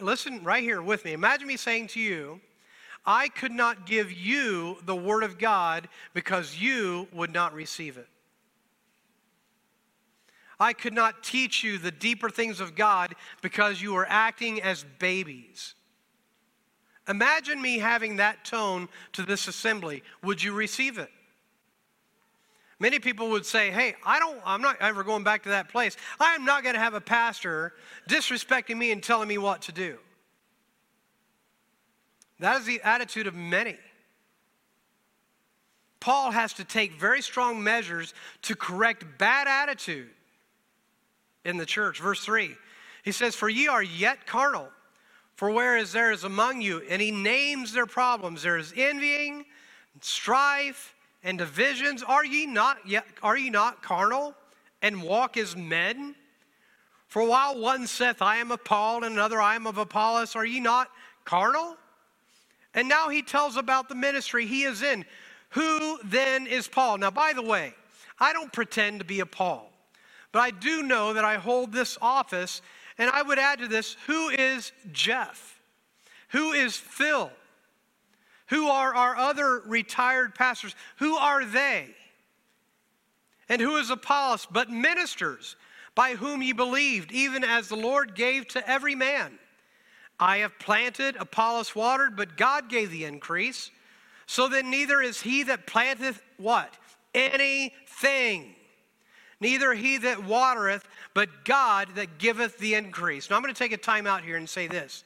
[0.00, 2.40] listen right here with me, imagine me saying to you,
[3.04, 8.08] I could not give you the word of God because you would not receive it.
[10.58, 14.84] I could not teach you the deeper things of God because you were acting as
[14.98, 15.74] babies.
[17.08, 20.02] Imagine me having that tone to this assembly.
[20.22, 21.10] Would you receive it?
[22.78, 25.96] Many people would say, "Hey, I don't I'm not ever going back to that place.
[26.20, 27.74] I am not going to have a pastor
[28.08, 29.98] disrespecting me and telling me what to do."
[32.38, 33.78] That is the attitude of many.
[36.00, 40.15] Paul has to take very strong measures to correct bad attitude
[41.46, 42.00] in the church.
[42.00, 42.54] Verse 3,
[43.02, 44.68] he says, For ye are yet carnal.
[45.36, 49.44] For whereas there is among you, and he names their problems, there is envying,
[50.00, 52.02] strife, and divisions.
[52.02, 54.34] Are ye not yet are ye not carnal
[54.80, 56.14] and walk as men?
[57.08, 60.44] For while one saith, I am of Paul, and another, I am of Apollos, are
[60.44, 60.90] ye not
[61.24, 61.76] carnal?
[62.74, 65.04] And now he tells about the ministry he is in.
[65.50, 66.98] Who then is Paul?
[66.98, 67.74] Now, by the way,
[68.18, 69.70] I don't pretend to be a Paul,
[70.36, 72.60] but I do know that I hold this office
[72.98, 75.58] and I would add to this who is Jeff?
[76.28, 77.30] Who is Phil?
[78.48, 80.74] Who are our other retired pastors?
[80.98, 81.86] Who are they?
[83.48, 84.46] And who is Apollos?
[84.50, 85.56] But ministers
[85.94, 89.38] by whom ye believed, even as the Lord gave to every man.
[90.20, 93.70] I have planted, Apollos watered, but God gave the increase.
[94.26, 96.76] So then neither is he that planteth what?
[97.14, 98.54] Anything
[99.40, 103.30] neither he that watereth, but God that giveth the increase.
[103.30, 105.04] Now I'm going to take a time out here and say this.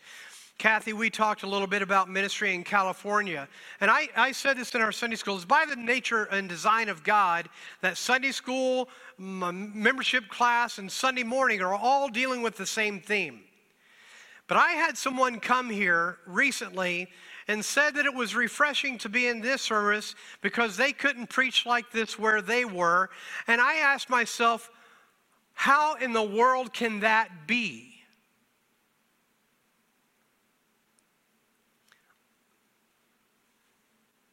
[0.61, 3.49] Kathy, we talked a little bit about ministry in California.
[3.81, 5.37] And I, I said this in our Sunday school.
[5.37, 7.49] It's by the nature and design of God
[7.81, 13.41] that Sunday school, membership class, and Sunday morning are all dealing with the same theme.
[14.49, 17.09] But I had someone come here recently
[17.51, 21.67] and said that it was refreshing to be in this service because they couldn't preach
[21.67, 23.11] like this where they were.
[23.49, 24.71] And I asked myself,
[25.53, 27.89] how in the world can that be?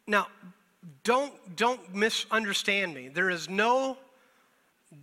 [0.06, 0.28] Now,
[1.04, 3.08] don't, don't misunderstand me.
[3.08, 3.98] There is no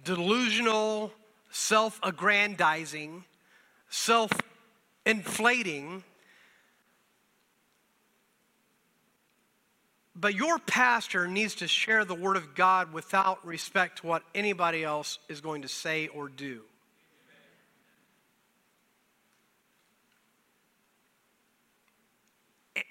[0.05, 1.13] delusional,
[1.51, 3.25] self aggrandizing,
[3.91, 4.31] self
[5.05, 6.05] inflating
[10.17, 14.85] But your pastor needs to share the Word of God without respect to what anybody
[14.85, 16.63] else is going to say or do.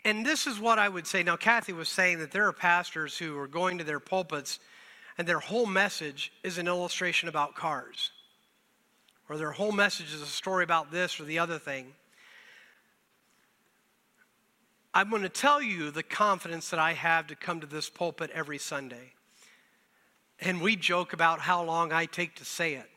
[0.05, 1.23] And this is what I would say.
[1.23, 4.59] Now, Kathy was saying that there are pastors who are going to their pulpits
[5.17, 8.11] and their whole message is an illustration about cars,
[9.29, 11.93] or their whole message is a story about this or the other thing.
[14.93, 18.29] I'm going to tell you the confidence that I have to come to this pulpit
[18.31, 19.13] every Sunday.
[20.39, 22.89] And we joke about how long I take to say it.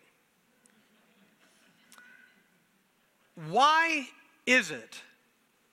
[3.48, 4.08] Why
[4.46, 5.00] is it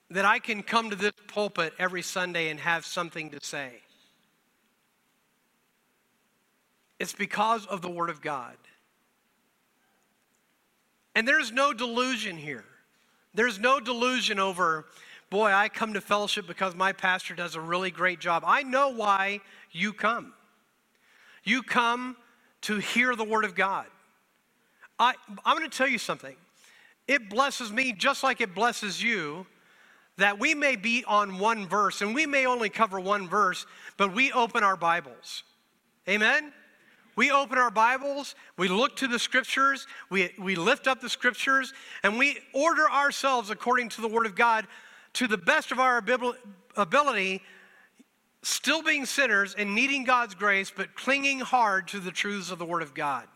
[0.10, 3.72] that I can come to this pulpit every Sunday and have something to say?
[7.00, 8.56] It's because of the Word of God.
[11.16, 12.66] And there's no delusion here.
[13.34, 14.86] There's no delusion over
[15.34, 18.44] boy, I come to fellowship because my pastor does a really great job.
[18.46, 19.42] I know why
[19.72, 20.32] you come.
[21.44, 22.16] You come
[22.62, 23.88] to hear the Word of God.
[25.00, 26.36] I, I'm going to tell you something.
[27.08, 29.48] It blesses me just like it blesses you
[30.18, 33.66] that we may be on one verse and we may only cover one verse,
[33.98, 35.42] but we open our Bibles.
[36.08, 36.54] Amen?
[37.16, 41.74] We open our Bibles, we look to the scriptures, we, we lift up the scriptures,
[42.04, 44.68] and we order ourselves according to the Word of God
[45.14, 45.98] to the best of our
[46.76, 47.42] ability,
[48.42, 52.66] still being sinners and needing God's grace, but clinging hard to the truths of the
[52.66, 53.28] Word of God.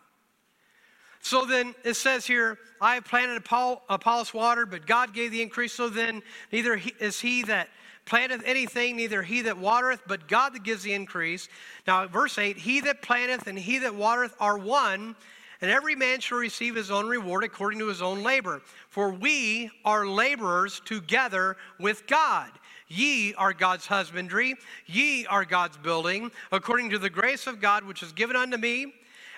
[1.22, 5.74] So then it says here, I have planted Apollos watered, but God gave the increase.
[5.74, 7.70] So then neither is he that
[8.06, 11.50] planteth anything, neither he that watereth, but God that gives the increase.
[11.86, 15.16] Now, verse 8, he that planteth and he that watereth are one,
[15.62, 18.62] and every man shall receive his own reward according to his own labor.
[18.90, 22.52] For we are laborers together with God.
[22.88, 28.02] Ye are God's husbandry, ye are God's building, according to the grace of God which
[28.02, 28.94] is given unto me.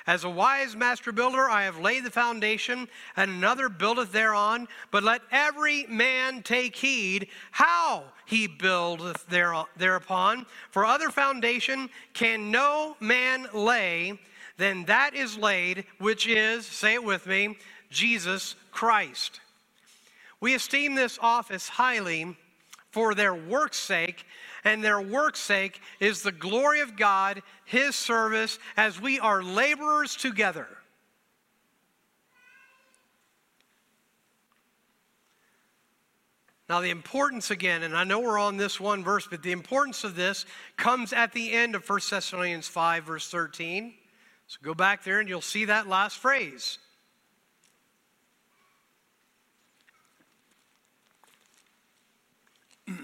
[0.08, 4.68] As a wise master builder, I have laid the foundation, and another buildeth thereon.
[4.92, 10.46] But let every man take heed how he buildeth thereupon.
[10.72, 14.18] For other foundation can no man lay
[14.60, 17.58] than that is laid, which is, say it with me,
[17.90, 19.40] Jesus Christ.
[20.42, 22.36] We esteem this office highly
[22.92, 24.26] for their work's sake,
[24.66, 30.18] and their work's sake is the glory of God, His service, as we are laborers
[30.18, 30.68] together.
[36.68, 40.04] Now, the importance again, and I know we're on this one verse, but the importance
[40.04, 40.46] of this
[40.76, 43.94] comes at the end of 1 Thessalonians 5, verse 13.
[44.50, 46.80] So go back there and you'll see that last phrase.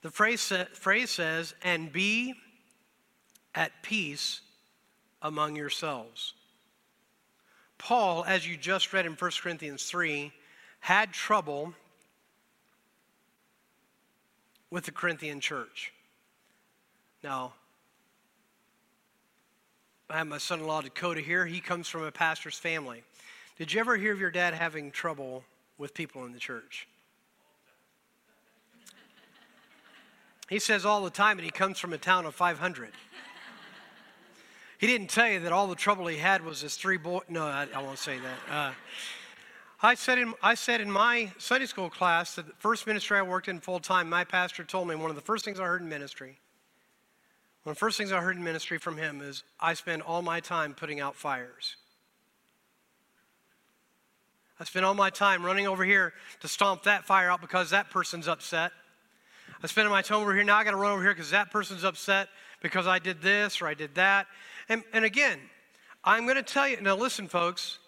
[0.00, 2.34] The phrase, phrase says, and be
[3.52, 4.42] at peace
[5.20, 6.34] among yourselves.
[7.78, 10.32] Paul, as you just read in 1 Corinthians 3,
[10.80, 11.74] had trouble
[14.70, 15.92] with the Corinthian church.
[17.28, 17.52] Now,
[20.08, 21.44] I have my son in law Dakota here.
[21.44, 23.02] He comes from a pastor's family.
[23.58, 25.44] Did you ever hear of your dad having trouble
[25.76, 26.88] with people in the church?
[30.48, 32.92] He says all the time, and he comes from a town of 500.
[34.78, 37.24] he didn't tell you that all the trouble he had was his three boys.
[37.28, 38.38] No, I, I, won't say that.
[38.50, 38.72] Uh,
[39.82, 43.22] I said, in, I said in my Sunday school class that the first ministry I
[43.22, 45.82] worked in full time, my pastor told me one of the first things I heard
[45.82, 46.38] in ministry,
[47.68, 50.22] one of the first things I heard in ministry from him is I spend all
[50.22, 51.76] my time putting out fires.
[54.58, 57.90] I spend all my time running over here to stomp that fire out because that
[57.90, 58.72] person's upset.
[59.62, 60.44] I spend my time over here.
[60.44, 62.30] Now I got to run over here because that person's upset
[62.62, 64.28] because I did this or I did that.
[64.70, 65.38] And, and again,
[66.02, 67.80] I'm going to tell you now, listen, folks,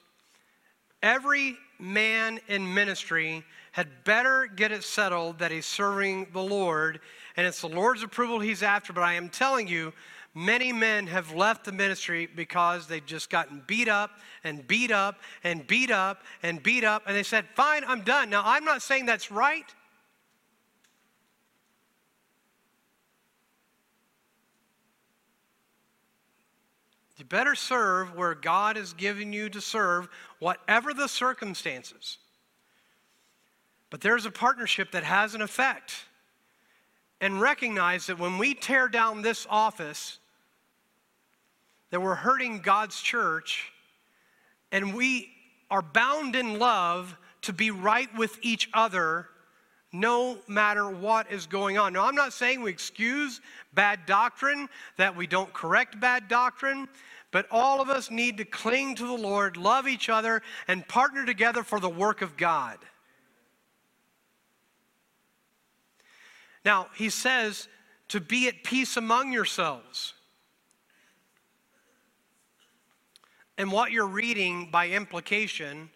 [1.03, 7.01] every man in ministry had better get it settled that he's serving the Lord
[7.37, 8.93] and it's the Lord's approval he's after.
[8.93, 9.93] But I am telling you,
[10.35, 14.11] many men have left the ministry because they've just gotten beat up
[14.45, 17.05] and beat up and beat up and beat up.
[17.07, 18.31] And they said, Fine, I'm done.
[18.31, 19.67] Now, I'm not saying that's right.
[27.21, 32.17] You better serve where God has given you to serve, whatever the circumstances.
[33.91, 36.07] But there's a partnership that has an effect.
[37.21, 40.19] And recognize that when we tear down this office,
[41.91, 43.71] that we're hurting God's church,
[44.73, 45.29] and we
[45.71, 49.27] are bound in love to be right with each other
[49.93, 51.93] no matter what is going on.
[51.93, 53.41] Now, I'm not saying we excuse
[53.75, 56.89] bad doctrine, that we don't correct bad doctrine,
[57.33, 61.27] but all of us need to cling to the Lord, love each other, and partner
[61.27, 62.79] together for the work of God.
[66.65, 67.69] Now, he says
[68.09, 70.15] to be at peace among yourselves.
[73.57, 75.91] And what you're reading by implication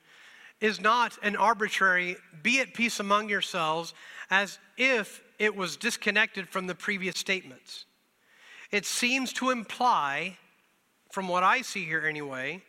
[0.60, 3.94] is not an arbitrary be at peace among yourselves
[4.30, 7.84] as if it was disconnected from the previous statements.
[8.70, 10.38] It seems to imply
[11.10, 12.60] from what I see here anyway,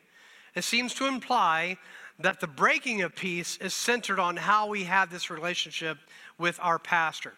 [0.53, 1.77] it seems to imply
[2.19, 5.97] that the breaking of peace is centered on how we have this relationship
[6.37, 7.33] with our pastor.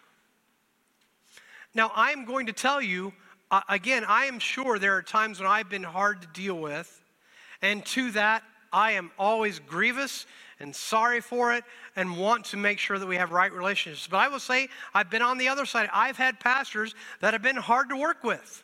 [1.74, 3.12] Now, I'm going to tell you,
[3.50, 7.02] uh, again, I am sure there are times when I've been hard to deal with,
[7.62, 10.26] and to that, I am always grievous
[10.60, 11.64] and sorry for it
[11.96, 14.08] and want to make sure that we have right relationships.
[14.10, 15.88] But I will say, I've been on the other side.
[15.92, 18.62] I've had pastors that have been hard to work with.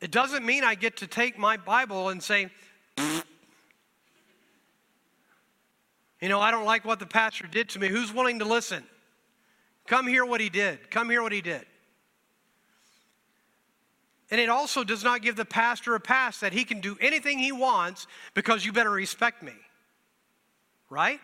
[0.00, 2.50] It doesn't mean I get to take my Bible and say,
[6.20, 7.88] you know, I don't like what the pastor did to me.
[7.88, 8.84] Who's willing to listen?
[9.86, 10.90] Come hear what he did.
[10.90, 11.64] Come hear what he did.
[14.30, 17.38] And it also does not give the pastor a pass that he can do anything
[17.38, 19.52] he wants because you better respect me.
[20.90, 21.20] Right?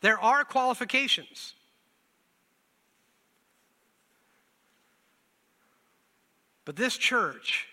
[0.00, 1.54] There are qualifications.
[6.64, 7.66] But this church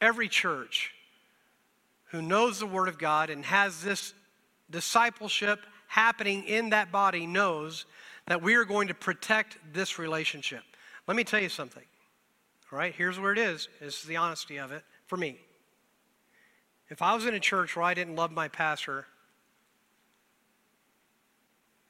[0.00, 0.92] every church
[2.10, 4.14] who knows the Word of God and has this
[4.70, 7.86] discipleship happening in that body knows
[8.26, 10.62] that we are going to protect this relationship.
[11.06, 11.84] Let me tell you something.
[12.72, 13.68] All right, here's where it is.
[13.80, 15.38] This is the honesty of it for me.
[16.88, 19.06] If I was in a church where I didn't love my pastor,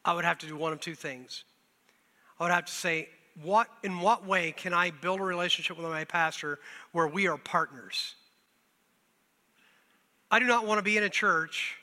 [0.05, 1.45] I would have to do one of two things.
[2.39, 3.09] I would have to say,
[3.43, 6.59] what, in what way can I build a relationship with my pastor
[6.93, 8.15] where we are partners?
[10.31, 11.77] I do not want to be in a church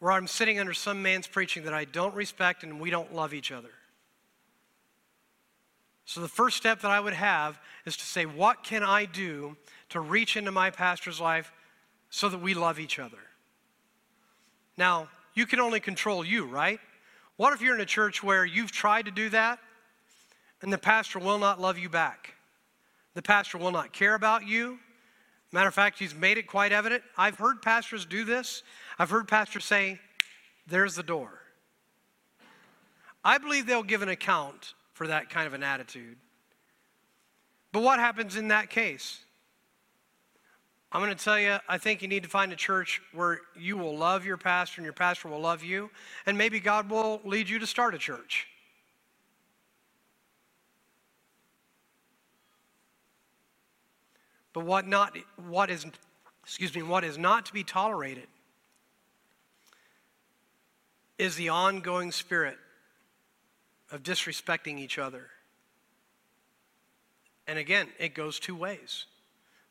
[0.00, 3.32] where I'm sitting under some man's preaching that I don't respect and we don't love
[3.32, 3.70] each other.
[6.06, 9.56] So, the first step that I would have is to say, What can I do
[9.90, 11.52] to reach into my pastor's life
[12.08, 13.18] so that we love each other?
[14.76, 16.80] Now, you can only control you, right?
[17.36, 19.60] What if you're in a church where you've tried to do that
[20.62, 22.34] and the pastor will not love you back?
[23.14, 24.78] The pastor will not care about you.
[25.52, 27.02] Matter of fact, he's made it quite evident.
[27.16, 28.62] I've heard pastors do this.
[28.98, 29.98] I've heard pastors say,
[30.66, 31.40] There's the door.
[33.24, 36.16] I believe they'll give an account for that kind of an attitude.
[37.72, 39.20] But what happens in that case?
[40.92, 43.76] I'm going to tell you, I think you need to find a church where you
[43.76, 45.90] will love your pastor and your pastor will love you,
[46.26, 48.48] and maybe God will lead you to start a church.
[54.52, 55.16] But what not
[55.48, 55.86] what is
[56.42, 58.26] excuse me, what is not to be tolerated
[61.18, 62.56] is the ongoing spirit
[63.90, 65.26] of disrespecting each other.
[67.46, 69.06] And again, it goes two ways.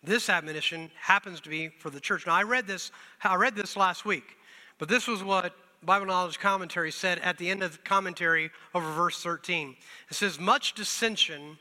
[0.04, 2.26] This admonition happens to be for the church.
[2.26, 2.92] Now, I read this,
[3.24, 4.38] I read this last week,
[4.78, 5.54] but this was what
[5.84, 9.76] Bible Knowledge Commentary said at the end of the commentary over verse 13.
[10.10, 11.58] It says, Much dissension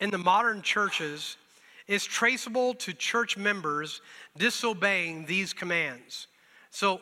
[0.00, 1.36] in the modern churches
[1.88, 4.00] is traceable to church members
[4.36, 6.28] disobeying these commands.
[6.70, 7.00] So,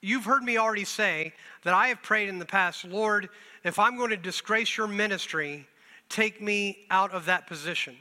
[0.00, 1.32] you've heard me already say
[1.64, 3.28] that I have prayed in the past, Lord,
[3.64, 5.66] if I'm going to disgrace your ministry,
[6.08, 7.96] take me out of that position.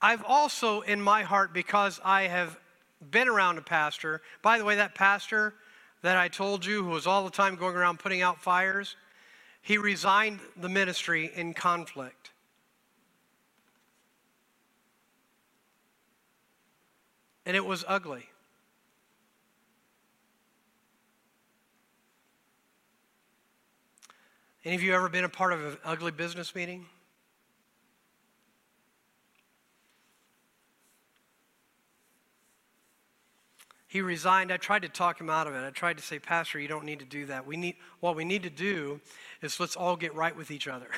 [0.00, 2.58] I've also, in my heart, because I have
[3.10, 5.54] been around a pastor, by the way, that pastor
[6.02, 8.96] that I told you who was all the time going around putting out fires,
[9.62, 12.31] he resigned the ministry in conflict.
[17.52, 18.30] And it was ugly.
[24.64, 26.86] Any of you ever been a part of an ugly business meeting?
[33.86, 34.50] He resigned.
[34.50, 35.62] I tried to talk him out of it.
[35.62, 37.46] I tried to say, Pastor, you don't need to do that.
[37.46, 38.98] We need what we need to do
[39.42, 40.88] is let's all get right with each other.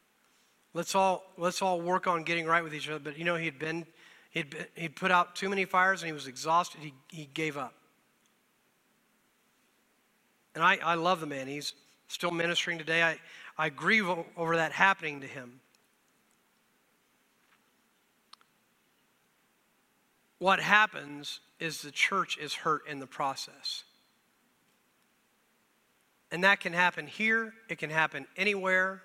[0.74, 2.98] let's all let's all work on getting right with each other.
[2.98, 3.86] But you know, he'd been
[4.36, 6.80] he'd he'd put out too many fires and he was exhausted.
[6.82, 7.74] He he gave up.
[10.54, 11.48] And I, I love the man.
[11.48, 11.74] He's
[12.08, 13.02] still ministering today.
[13.02, 13.18] I,
[13.58, 15.60] I grieve over that happening to him.
[20.38, 23.84] What happens is the church is hurt in the process.
[26.30, 29.02] And that can happen here, it can happen anywhere.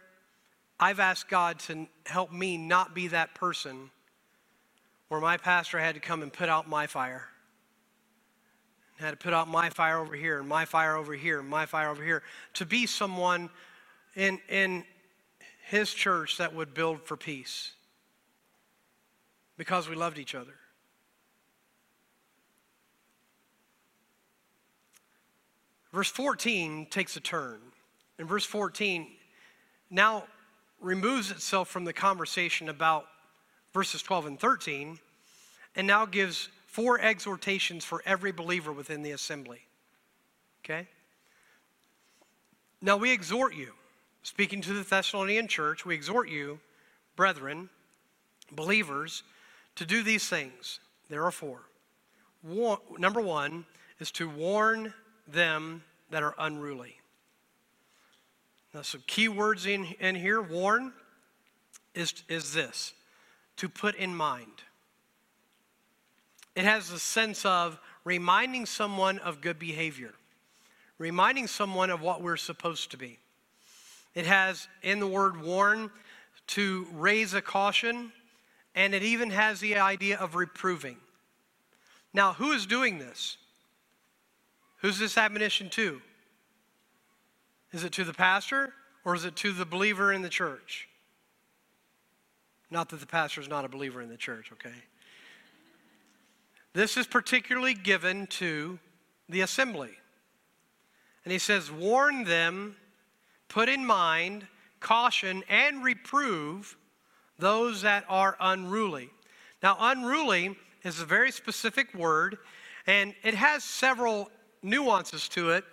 [0.80, 3.92] I've asked God to help me not be that person
[5.12, 7.28] where my pastor had to come and put out my fire
[8.98, 11.50] And had to put out my fire over here and my fire over here and
[11.50, 13.50] my fire over here to be someone
[14.16, 14.86] in, in
[15.68, 17.74] his church that would build for peace
[19.58, 20.54] because we loved each other.
[25.92, 27.60] Verse 14 takes a turn.
[28.18, 29.08] And verse 14
[29.90, 30.24] now
[30.80, 33.08] removes itself from the conversation about
[33.74, 35.00] verses 12 and 13
[35.76, 39.62] and now gives four exhortations for every believer within the assembly.
[40.64, 40.88] Okay?
[42.82, 43.74] Now we exhort you,
[44.24, 46.60] speaking to the Thessalonian church, we exhort you,
[47.16, 47.70] brethren,
[48.52, 49.24] believers,
[49.76, 50.80] to do these things.
[51.10, 51.60] There are four.
[52.42, 53.66] One, number one
[54.00, 54.94] is to warn
[55.28, 56.98] them that are unruly.
[58.74, 60.94] Now, some key words in, in here warn
[61.94, 62.94] is, is this
[63.62, 64.64] to put in mind.
[66.56, 70.16] It has a sense of reminding someone of good behavior,
[70.98, 73.20] reminding someone of what we're supposed to be.
[74.16, 75.92] It has, in the word warn,
[76.48, 78.12] to raise a caution,
[78.74, 80.98] and it even has the idea of reproving.
[82.16, 83.38] Now, who is doing this?
[84.78, 86.02] Who's this admonition to?
[87.74, 88.74] Is it to the pastor
[89.06, 90.88] or is it to the believer in the church?
[92.72, 94.76] Not that the pastor is not a believer in the church, okay?
[96.74, 98.80] This is particularly given to
[99.28, 99.92] the assembly.
[101.26, 102.78] And he says, Warn them,
[103.50, 104.48] put in mind,
[104.80, 106.78] caution, and reprove
[107.38, 109.10] those that are unruly.
[109.62, 112.38] Now, unruly is a very specific word,
[112.88, 114.32] and it has several
[114.64, 115.66] nuances to it.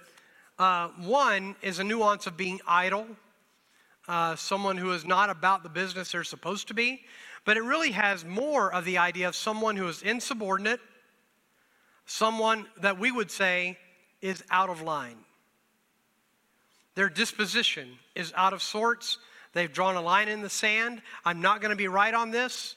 [0.59, 3.07] Uh, one is a nuance of being idle,
[4.09, 7.03] uh, someone who is not about the business they're supposed to be,
[7.45, 10.81] but it really has more of the idea of someone who is insubordinate,
[12.07, 13.79] someone that we would say
[14.21, 15.19] is out of line.
[16.95, 19.19] Their disposition is out of sorts.
[19.53, 21.01] They've drawn a line in the sand.
[21.25, 22.75] I'm not going to be right on this.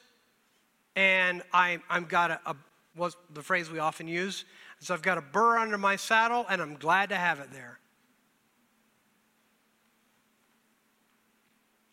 [0.94, 2.56] And I, I've got a, a,
[2.94, 4.44] what's the phrase we often use?
[4.80, 7.78] So I've got a burr under my saddle, and I'm glad to have it there.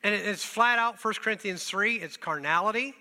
[0.04, 2.93] And it's flat out 1 Corinthians 3, it's carnality.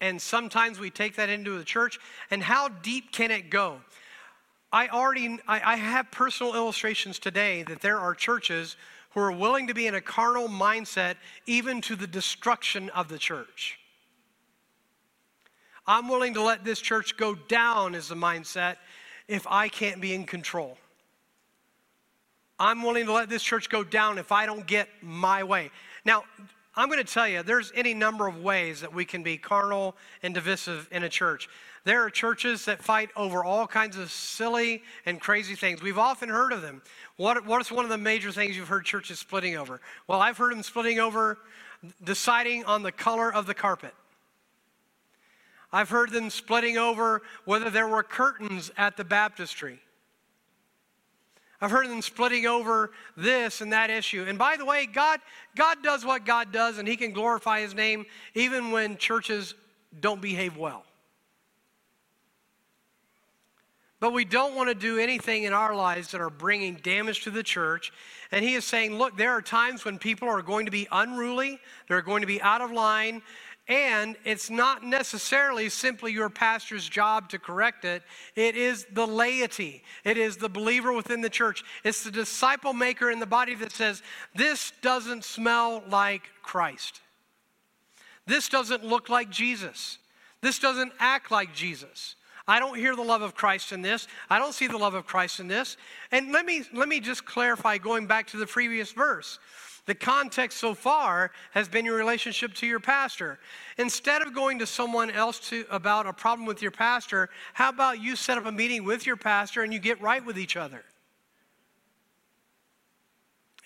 [0.00, 1.98] And sometimes we take that into the church.
[2.30, 3.80] And how deep can it go?
[4.72, 8.76] I already I, I have personal illustrations today that there are churches
[9.10, 11.14] who are willing to be in a carnal mindset
[11.46, 13.78] even to the destruction of the church.
[15.86, 18.76] I'm willing to let this church go down as the mindset
[19.28, 20.76] if I can't be in control.
[22.58, 25.70] I'm willing to let this church go down if I don't get my way.
[26.06, 26.22] Now,
[26.76, 29.96] I'm going to tell you, there's any number of ways that we can be carnal
[30.22, 31.48] and divisive in a church.
[31.82, 35.82] There are churches that fight over all kinds of silly and crazy things.
[35.82, 36.80] We've often heard of them.
[37.16, 39.80] What, what's one of the major things you've heard churches splitting over?
[40.06, 41.38] Well, I've heard them splitting over
[42.04, 43.94] deciding on the color of the carpet.
[45.72, 49.80] I've heard them splitting over whether there were curtains at the baptistry.
[51.60, 54.24] I've heard them splitting over this and that issue.
[54.28, 55.20] And by the way, God,
[55.56, 58.04] God does what God does, and He can glorify His name
[58.34, 59.54] even when churches
[60.00, 60.84] don't behave well.
[63.98, 67.30] But we don't want to do anything in our lives that are bringing damage to
[67.30, 67.92] the church.
[68.30, 71.58] And he is saying, look, there are times when people are going to be unruly,
[71.88, 73.22] they're going to be out of line,
[73.68, 78.02] and it's not necessarily simply your pastor's job to correct it.
[78.36, 83.10] It is the laity, it is the believer within the church, it's the disciple maker
[83.10, 84.02] in the body that says,
[84.34, 87.00] This doesn't smell like Christ.
[88.26, 89.98] This doesn't look like Jesus.
[90.42, 92.16] This doesn't act like Jesus.
[92.48, 94.06] I don't hear the love of Christ in this.
[94.30, 95.76] I don't see the love of Christ in this.
[96.12, 99.40] And let me, let me just clarify going back to the previous verse.
[99.86, 103.38] The context so far has been your relationship to your pastor.
[103.78, 108.00] Instead of going to someone else to, about a problem with your pastor, how about
[108.00, 110.84] you set up a meeting with your pastor and you get right with each other?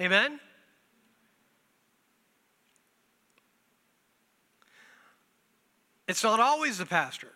[0.01, 0.39] Amen?
[6.07, 7.33] It's not always the pastor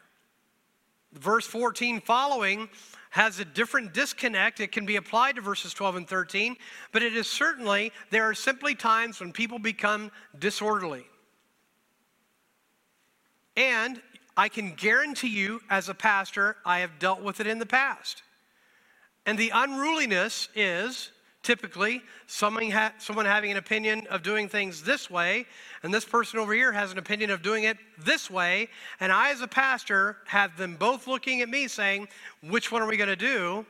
[1.14, 2.68] verse 14 following
[3.14, 4.58] has a different disconnect.
[4.58, 6.56] It can be applied to verses 12 and 13,
[6.90, 11.06] but it is certainly, there are simply times when people become disorderly.
[13.56, 14.02] And
[14.36, 18.24] I can guarantee you, as a pastor, I have dealt with it in the past.
[19.26, 21.12] And the unruliness is
[21.44, 25.46] typically someone, ha- someone having an opinion of doing things this way,
[25.82, 28.68] and this person over here has an opinion of doing it this way,
[28.98, 32.08] and I, as a pastor, have them both looking at me saying,
[32.42, 33.64] which one are we going to do?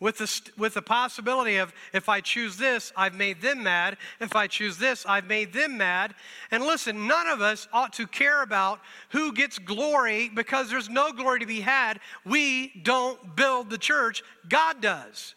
[0.00, 3.96] With the, with the possibility of if I choose this, I've made them mad.
[4.20, 6.14] If I choose this, I've made them mad.
[6.52, 8.78] And listen, none of us ought to care about
[9.08, 11.98] who gets glory because there's no glory to be had.
[12.24, 15.34] We don't build the church, God does.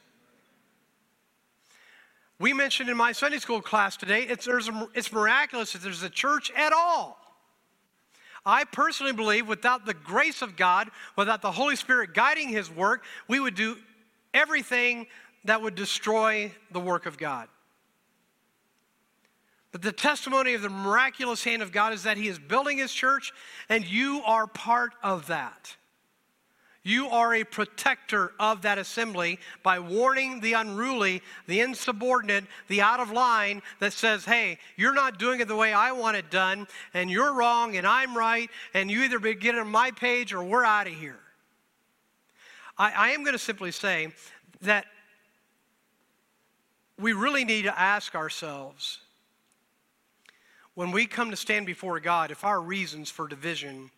[2.41, 4.49] We mentioned in my Sunday school class today, it's,
[4.95, 7.19] it's miraculous that there's a church at all.
[8.43, 13.03] I personally believe without the grace of God, without the Holy Spirit guiding His work,
[13.27, 13.77] we would do
[14.33, 15.05] everything
[15.45, 17.47] that would destroy the work of God.
[19.71, 22.91] But the testimony of the miraculous hand of God is that He is building His
[22.91, 23.31] church,
[23.69, 25.75] and you are part of that.
[26.83, 32.99] You are a protector of that assembly by warning the unruly, the insubordinate, the out
[32.99, 36.67] of line that says, hey, you're not doing it the way I want it done,
[36.95, 40.65] and you're wrong, and I'm right, and you either get on my page or we're
[40.65, 41.19] out of here.
[42.79, 44.11] I, I am going to simply say
[44.61, 44.85] that
[46.99, 48.99] we really need to ask ourselves
[50.73, 53.91] when we come to stand before God if our reasons for division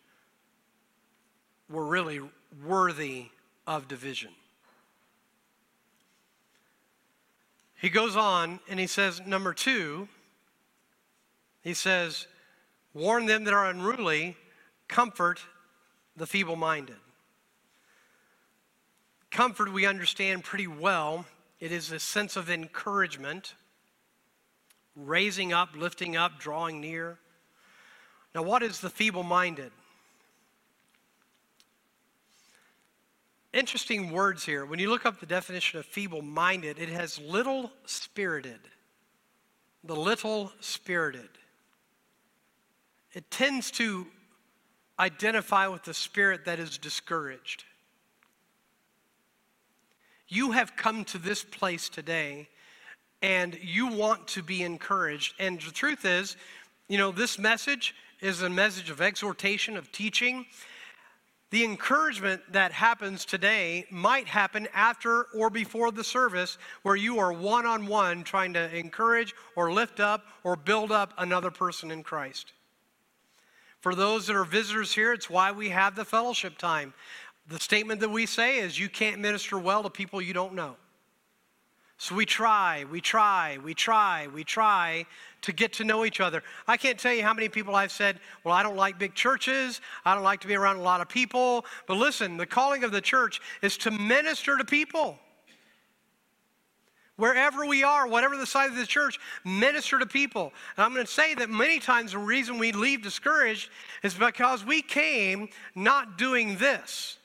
[1.70, 2.20] were really
[2.62, 3.26] worthy
[3.66, 4.30] of division.
[7.80, 10.08] He goes on and he says, number two,
[11.62, 12.26] he says,
[12.92, 14.36] warn them that are unruly,
[14.88, 15.40] comfort
[16.16, 16.96] the feeble minded.
[19.30, 21.26] Comfort, we understand pretty well.
[21.58, 23.54] It is a sense of encouragement,
[24.94, 27.18] raising up, lifting up, drawing near.
[28.34, 29.72] Now, what is the feeble minded?
[33.54, 34.66] Interesting words here.
[34.66, 38.60] When you look up the definition of feeble minded, it has little spirited.
[39.84, 41.28] The little spirited.
[43.12, 44.06] It tends to
[44.98, 47.64] identify with the spirit that is discouraged.
[50.28, 52.48] You have come to this place today
[53.22, 55.34] and you want to be encouraged.
[55.38, 56.36] And the truth is,
[56.88, 60.46] you know, this message is a message of exhortation, of teaching.
[61.54, 67.32] The encouragement that happens today might happen after or before the service where you are
[67.32, 72.02] one on one trying to encourage or lift up or build up another person in
[72.02, 72.54] Christ.
[73.78, 76.92] For those that are visitors here, it's why we have the fellowship time.
[77.46, 80.74] The statement that we say is you can't minister well to people you don't know.
[81.96, 85.06] So we try, we try, we try, we try
[85.42, 86.42] to get to know each other.
[86.66, 89.80] I can't tell you how many people I've said, Well, I don't like big churches.
[90.04, 91.64] I don't like to be around a lot of people.
[91.86, 95.18] But listen, the calling of the church is to minister to people.
[97.16, 100.52] Wherever we are, whatever the size of the church, minister to people.
[100.76, 103.70] And I'm going to say that many times the reason we leave discouraged
[104.02, 107.18] is because we came not doing this.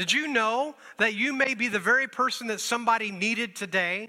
[0.00, 4.08] Did you know that you may be the very person that somebody needed today?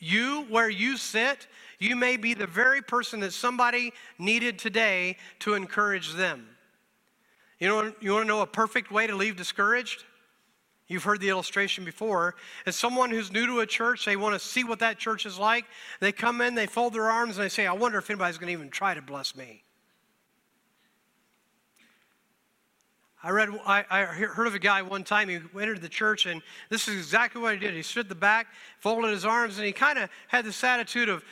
[0.00, 1.46] You, where you sit,
[1.78, 6.48] you may be the very person that somebody needed today to encourage them.
[7.60, 10.02] You know, you want to know a perfect way to leave discouraged?
[10.88, 12.34] You've heard the illustration before.
[12.66, 15.38] As someone who's new to a church, they want to see what that church is
[15.38, 15.64] like.
[16.00, 18.48] They come in, they fold their arms, and they say, I wonder if anybody's going
[18.48, 19.62] to even try to bless me.
[23.22, 26.40] I read, I, I, heard of a guy one time, he entered the church, and
[26.70, 27.74] this is exactly what he did.
[27.74, 28.46] He stood at the back,
[28.78, 31.22] folded his arms, and he kind of had this attitude of,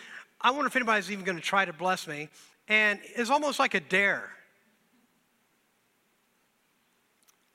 [0.41, 2.29] I wonder if anybody's even going to try to bless me.
[2.69, 4.29] And it's almost like a dare.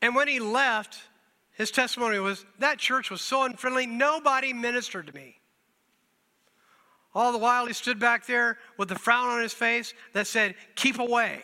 [0.02, 0.98] And when he left,
[1.52, 5.38] his testimony was, that church was so unfriendly, nobody ministered to me.
[7.14, 10.56] All the while, he stood back there with a frown on his face that said,
[10.76, 11.44] Keep away.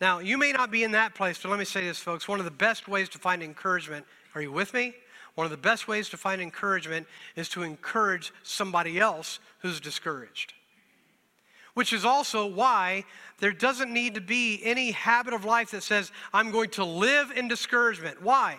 [0.00, 2.28] Now, you may not be in that place, but let me say this, folks.
[2.28, 4.94] One of the best ways to find encouragement, are you with me?
[5.36, 10.54] One of the best ways to find encouragement is to encourage somebody else who's discouraged.
[11.74, 13.04] Which is also why
[13.38, 17.30] there doesn't need to be any habit of life that says, I'm going to live
[17.30, 18.22] in discouragement.
[18.22, 18.56] Why?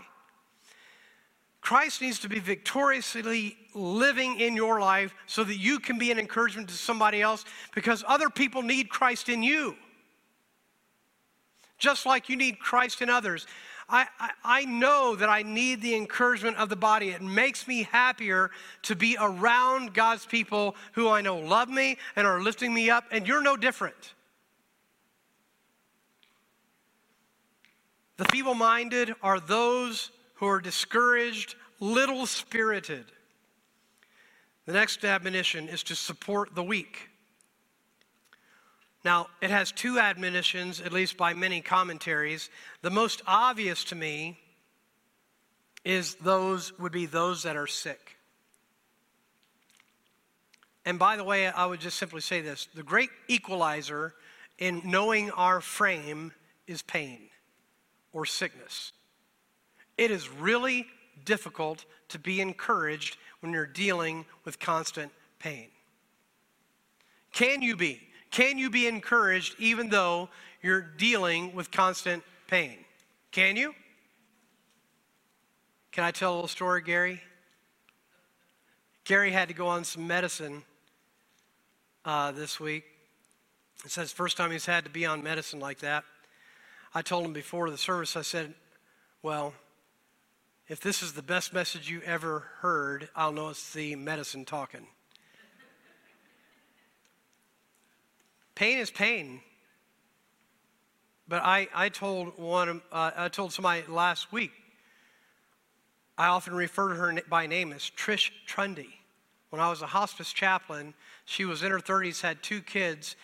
[1.62, 6.20] Christ needs to be victoriously living in your life so that you can be an
[6.20, 9.76] encouragement to somebody else because other people need Christ in you
[11.78, 13.46] just like you need Christ in others.
[13.90, 17.10] I, I, I, know that I need the encouragement of the body.
[17.10, 18.52] It makes me happier
[18.84, 23.06] to be around God's people who I know love me and are lifting me up,
[23.12, 24.14] and you're no different.
[28.18, 33.06] The feeble minded are those who are discouraged, little spirited.
[34.66, 37.07] The next admonition is to support the weak.
[39.08, 42.50] Now, it has two admonitions, at least by many commentaries.
[42.82, 44.38] The most obvious to me
[45.86, 48.18] is those would be those that are sick.
[50.84, 54.14] And by the way, I would just simply say this the great equalizer
[54.58, 56.34] in knowing our frame
[56.68, 57.30] is pain
[58.12, 58.92] or sickness.
[59.98, 60.86] It is really
[61.24, 65.70] difficult to be encouraged when you're dealing with constant pain.
[67.32, 68.07] Can you be?
[68.32, 70.30] Can you be encouraged even though
[70.62, 72.78] you're dealing with constant pain?
[73.32, 73.74] Can you?
[75.92, 77.22] Can I tell a little story, Gary?
[79.04, 80.64] Gary had to go on some medicine
[82.06, 82.84] uh, this week.
[83.86, 86.04] It says first time he's had to be on medicine like that.
[86.94, 88.54] I told him before the service, I said,
[89.22, 89.54] Well,
[90.68, 94.88] if this is the best message you ever heard, I'll know it's the medicine talking.
[98.58, 99.40] Pain is pain.
[101.28, 104.50] But I, I told one, uh, I told somebody last week,
[106.18, 108.96] I often refer to her by name as Trish Trundy.
[109.52, 110.96] When I was a hospice chaplain,
[111.26, 113.16] she was in her 30s, had two kids,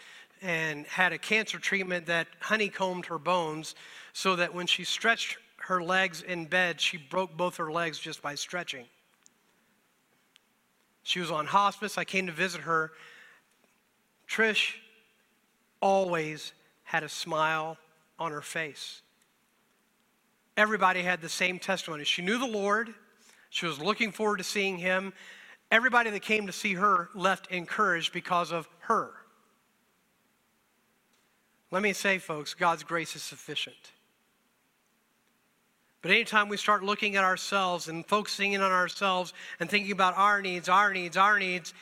[0.43, 3.73] and had a cancer treatment that honeycombed her bones
[4.13, 8.21] so that when she stretched her legs in bed, she broke both her legs just
[8.21, 8.85] by stretching.
[11.01, 11.97] She was on hospice.
[11.97, 12.91] I came to visit her.
[14.29, 14.75] Trish
[15.83, 16.53] always
[16.83, 17.77] had a smile
[18.17, 19.01] on her face.
[20.55, 22.05] Everybody had the same testimony.
[22.05, 22.93] She knew the Lord,
[23.49, 25.13] she was looking forward to seeing him.
[25.69, 29.11] Everybody that came to see her left encouraged because of her.
[31.69, 33.91] Let me say, folks, God's grace is sufficient.
[36.01, 40.17] But anytime we start looking at ourselves and focusing in on ourselves and thinking about
[40.17, 41.73] our needs, our needs, our needs,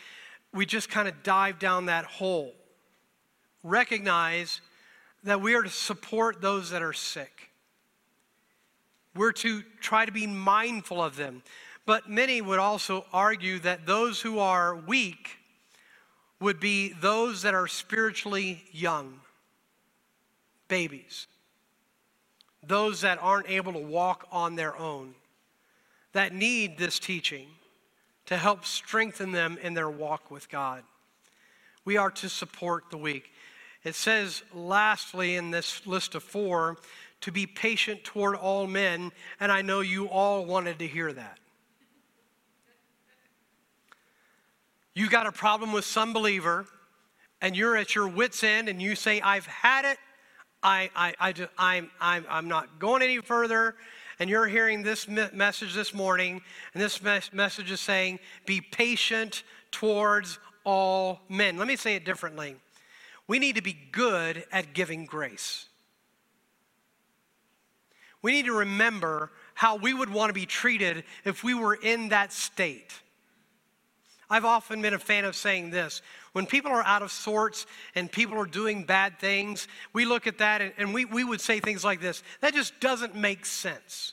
[0.53, 2.53] we just kind of dive down that hole.
[3.63, 4.61] Recognize
[5.23, 7.49] that we are to support those that are sick.
[9.15, 11.43] We're to try to be mindful of them.
[11.85, 15.37] But many would also argue that those who are weak
[16.39, 19.19] would be those that are spiritually young,
[20.67, 21.27] babies
[22.63, 25.15] those that aren't able to walk on their own,
[26.13, 27.47] that need this teaching
[28.25, 30.83] to help strengthen them in their walk with God.
[31.83, 33.31] We are to support the weak.
[33.83, 36.77] It says, lastly, in this list of four,
[37.21, 41.39] to be patient toward all men, and I know you all wanted to hear that.
[44.93, 46.65] You got a problem with some believer,
[47.41, 49.97] and you're at your wits' end, and you say, I've had it,
[50.61, 53.75] I, I, I just, I'm, I'm, I'm not going any further.
[54.19, 56.41] And you're hearing this message this morning,
[56.75, 61.57] and this mes- message is saying, be patient towards all men.
[61.57, 62.55] Let me say it differently.
[63.31, 65.67] We need to be good at giving grace.
[68.21, 72.09] We need to remember how we would want to be treated if we were in
[72.09, 72.91] that state.
[74.29, 76.01] I've often been a fan of saying this
[76.33, 80.39] when people are out of sorts and people are doing bad things, we look at
[80.39, 84.11] that and, we, we would say things like this that just doesn't make sense.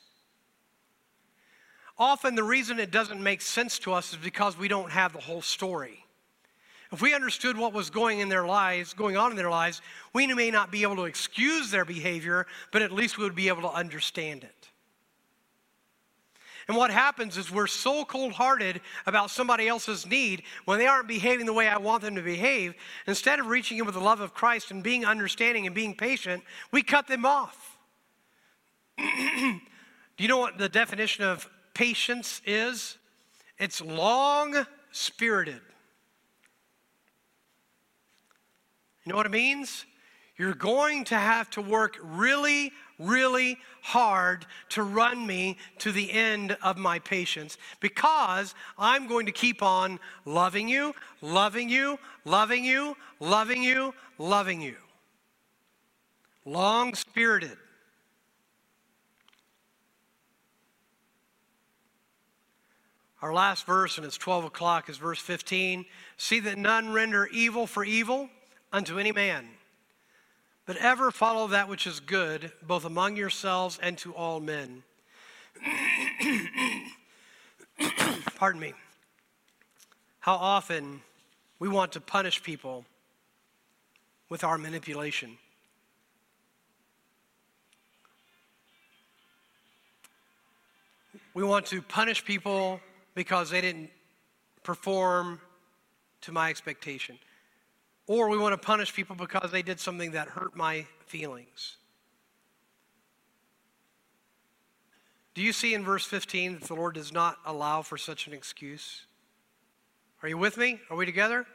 [1.99, 5.19] Often, the reason it doesn't make sense to us is because we don't have the
[5.19, 6.05] whole story.
[6.91, 9.83] If we understood what was going in their lives, going on in their lives,
[10.15, 13.49] we may not be able to excuse their behavior, but at least we would be
[13.49, 14.69] able to understand it.
[16.69, 21.09] And what happens is we're so cold hearted about somebody else's need when they aren't
[21.09, 22.75] behaving the way I want them to behave.
[23.07, 26.43] Instead of reaching in with the love of Christ and being understanding and being patient,
[26.71, 27.79] we cut them off.
[28.99, 29.05] Do
[30.19, 32.99] you know what the definition of patience is?
[33.59, 35.61] It's long spirited.
[39.09, 39.87] You know what it means?
[40.37, 46.59] You're going to have to work really, really hard to run me to the end
[46.63, 52.99] of my patience because I'm going to keep on loving you, loving you, loving you,
[53.19, 54.77] loving you, loving you.
[56.45, 57.57] Long spirited.
[63.23, 65.87] Our last verse, and it's 12 o'clock, is verse 15.
[66.19, 68.29] See that none render evil for evil
[68.73, 69.49] unto any man
[70.69, 74.83] but ever follow that which is good, both among yourselves and to all men.
[78.37, 78.75] Pardon me.
[80.21, 81.01] How often
[81.59, 82.85] we want to punish people
[84.29, 85.39] with our manipulation.
[91.33, 92.79] We want to punish people
[93.15, 93.89] because they didn't
[94.65, 95.41] perform
[96.21, 97.19] to my expectation.
[98.09, 101.77] Or we want to punish people because they did something that hurt my feelings.
[105.35, 108.33] Do you see in verse 15 that the Lord does not allow for such an
[108.33, 109.05] excuse?
[110.23, 110.81] Are you with me?
[110.91, 111.47] Are we together?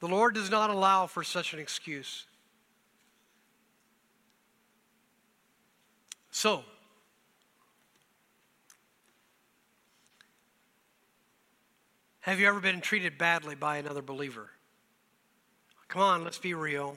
[0.00, 2.24] The Lord does not allow for such an excuse.
[6.30, 6.64] So,
[12.20, 14.48] have you ever been treated badly by another believer?
[15.90, 16.96] Come on, let's be real.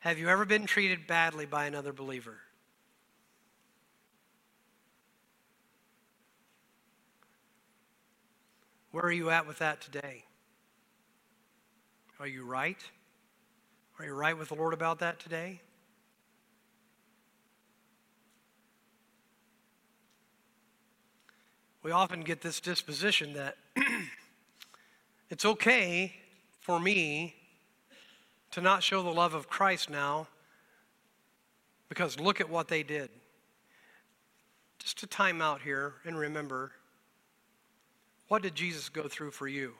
[0.00, 2.36] Have you ever been treated badly by another believer?
[8.90, 10.24] Where are you at with that today?
[12.18, 12.82] Are you right?
[14.00, 15.60] Are you right with the Lord about that today?
[21.84, 23.56] We often get this disposition that
[25.30, 26.16] it's okay
[26.60, 27.36] for me
[28.58, 30.26] to not show the love of Christ now
[31.88, 33.08] because look at what they did.
[34.80, 36.72] Just to time out here and remember
[38.26, 39.74] what did Jesus go through for you?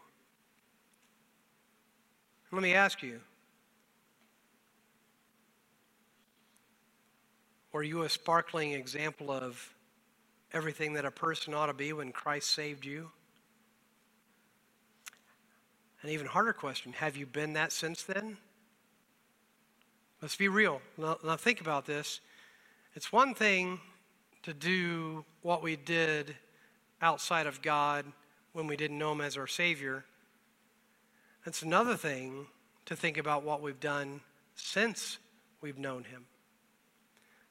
[2.53, 3.19] Let me ask you
[7.73, 9.75] Were you a sparkling example of
[10.53, 13.11] everything that a person ought to be when Christ saved you?
[16.03, 18.37] An even harder question have you been that since then?
[20.21, 20.81] Let's be real.
[20.97, 22.21] Now, now, think about this.
[22.95, 23.79] It's one thing
[24.43, 26.35] to do what we did
[27.01, 28.05] outside of God
[28.53, 30.05] when we didn't know Him as our Savior.
[31.47, 32.47] It's another thing
[32.87, 34.21] to think about what we've done
[34.57, 35.19] since
[35.61, 36.25] we've known Him.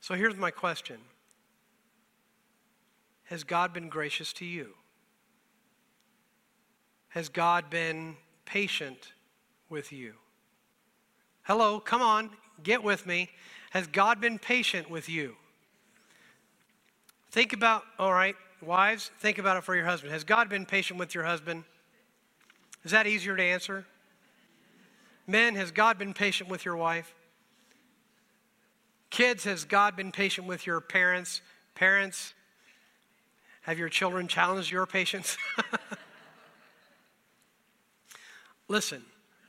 [0.02, 0.98] So here's my question
[3.26, 4.74] has God been gracious to you?
[7.10, 9.14] Has God been patient
[9.70, 10.14] with you?
[11.44, 12.30] Hello, come on,
[12.64, 13.30] get with me.
[13.72, 15.36] Has God been patient with you?
[17.32, 20.14] Think about, all right, wives, think about it for your husband.
[20.14, 21.64] Has God been patient with your husband?
[22.84, 23.86] Is that easier to answer?
[25.28, 27.14] Men, has God been patient with your wife?
[29.10, 31.42] Kids, has God been patient with your parents?
[31.76, 32.34] Parents,
[33.62, 35.38] have your children challenged your patience?
[38.68, 39.04] Listen,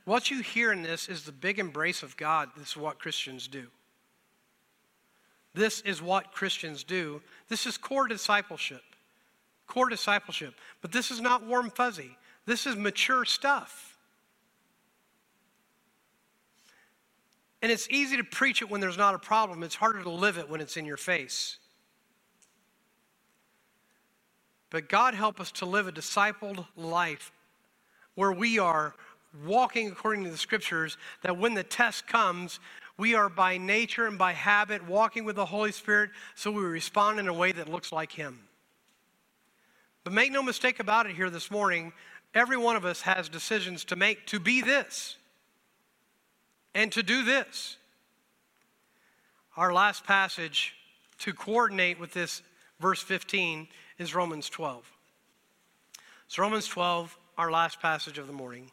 [0.09, 2.49] what you hear in this is the big embrace of God.
[2.57, 3.67] This is what Christians do.
[5.53, 7.21] This is what Christians do.
[7.47, 8.81] This is core discipleship.
[9.67, 10.55] Core discipleship.
[10.81, 12.17] But this is not warm fuzzy.
[12.47, 13.99] This is mature stuff.
[17.61, 19.61] And it's easy to preach it when there's not a problem.
[19.61, 21.57] It's harder to live it when it's in your face.
[24.71, 27.31] But God help us to live a discipled life
[28.15, 28.95] where we are
[29.45, 32.59] walking according to the scriptures, that when the test comes,
[32.97, 37.19] we are by nature and by habit walking with the Holy Spirit, so we respond
[37.19, 38.39] in a way that looks like Him.
[40.03, 41.93] But make no mistake about it here this morning,
[42.33, 45.17] every one of us has decisions to make to be this
[46.73, 47.77] and to do this.
[49.55, 50.73] Our last passage
[51.19, 52.41] to coordinate with this
[52.79, 53.67] verse 15
[53.97, 54.89] is Romans 12.
[56.27, 58.71] So, Romans 12, our last passage of the morning.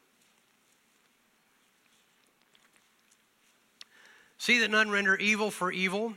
[4.39, 6.15] See that none render evil for evil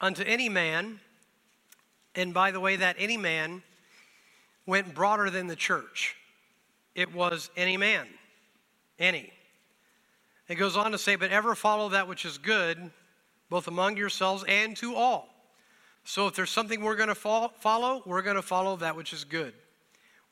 [0.00, 1.00] unto any man.
[2.14, 3.62] And by the way, that any man
[4.66, 6.16] went broader than the church.
[6.94, 8.06] It was any man.
[8.98, 9.32] Any.
[10.48, 12.90] It goes on to say, But ever follow that which is good,
[13.48, 15.28] both among yourselves and to all.
[16.04, 19.24] So if there's something we're going to follow, we're going to follow that which is
[19.24, 19.54] good.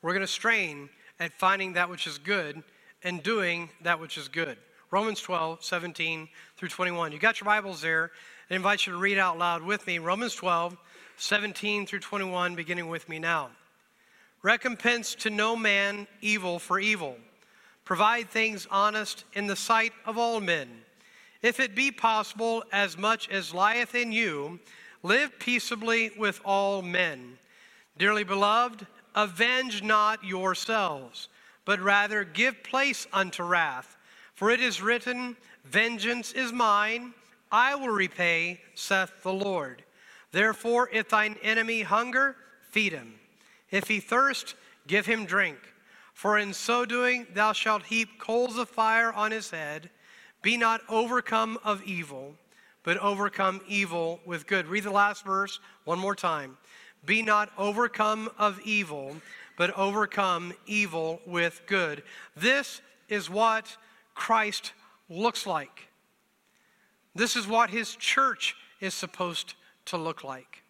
[0.01, 2.61] We're going to strain at finding that which is good
[3.03, 4.57] and doing that which is good.
[4.91, 6.27] Romans 12, 17
[6.57, 7.13] through 21.
[7.13, 8.11] You got your Bibles there.
[8.49, 10.75] I invite you to read out loud with me Romans 12,
[11.15, 13.51] 17 through 21, beginning with me now.
[14.43, 17.15] Recompense to no man evil for evil.
[17.85, 20.67] Provide things honest in the sight of all men.
[21.41, 24.59] If it be possible, as much as lieth in you,
[25.03, 27.37] live peaceably with all men.
[27.97, 28.85] Dearly beloved,
[29.15, 31.29] avenge not yourselves,
[31.63, 33.95] but rather give place unto wrath.
[34.41, 37.13] For it is written, Vengeance is mine,
[37.51, 39.83] I will repay, saith the Lord.
[40.31, 42.35] Therefore, if thine enemy hunger,
[42.71, 43.19] feed him.
[43.69, 44.55] If he thirst,
[44.87, 45.59] give him drink.
[46.15, 49.91] For in so doing, thou shalt heap coals of fire on his head.
[50.41, 52.33] Be not overcome of evil,
[52.81, 54.65] but overcome evil with good.
[54.65, 56.57] Read the last verse one more time.
[57.05, 59.17] Be not overcome of evil,
[59.55, 62.01] but overcome evil with good.
[62.35, 63.77] This is what
[64.21, 64.73] Christ
[65.09, 65.87] looks like.
[67.15, 69.55] This is what his church is supposed
[69.85, 70.61] to look like.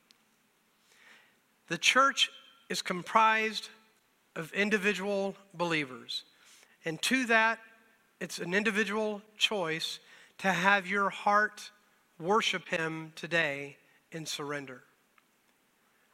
[1.68, 2.32] The church
[2.70, 3.68] is comprised
[4.38, 6.24] of individual believers.
[6.86, 7.60] And to that,
[8.22, 9.99] it's an individual choice
[10.38, 11.72] to have your heart
[12.22, 13.76] worship him today
[14.14, 14.82] in surrender.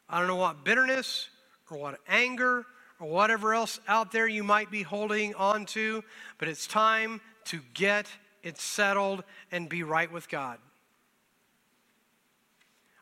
[0.09, 1.29] I don't know what bitterness
[1.69, 2.65] or what anger
[2.99, 6.03] or whatever else out there you might be holding on to,
[6.37, 8.07] but it's time to get
[8.43, 10.57] it settled and be right with God.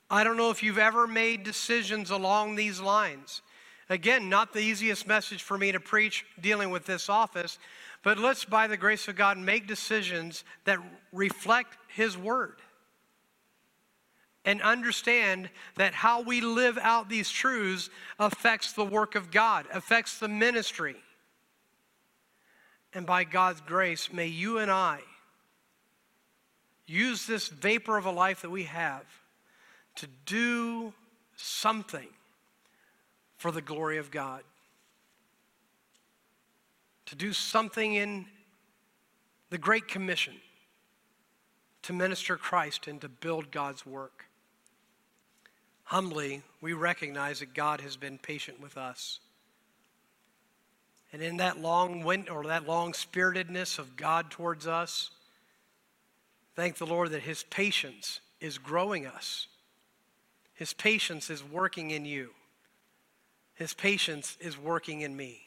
[0.09, 3.41] I don't know if you've ever made decisions along these lines.
[3.89, 7.59] Again, not the easiest message for me to preach dealing with this office,
[8.03, 10.79] but let's, by the grace of God, make decisions that
[11.11, 12.57] reflect His Word
[14.45, 17.89] and understand that how we live out these truths
[18.19, 20.95] affects the work of God, affects the ministry.
[22.93, 24.99] And by God's grace, may you and I
[26.85, 29.05] use this vapor of a life that we have
[29.95, 30.93] to do
[31.35, 32.07] something
[33.37, 34.43] for the glory of God.
[37.07, 38.25] To do something in
[39.49, 40.35] the Great Commission
[41.83, 44.24] to minister Christ and to build God's work
[45.85, 49.19] humbly, we recognize that God has been patient with us.
[51.13, 55.11] And in that long wind or that long spiritedness of God towards us,
[56.55, 59.47] thank the Lord that His patience is growing us.
[60.55, 62.31] His patience is working in you.
[63.53, 65.41] His patience is working in me.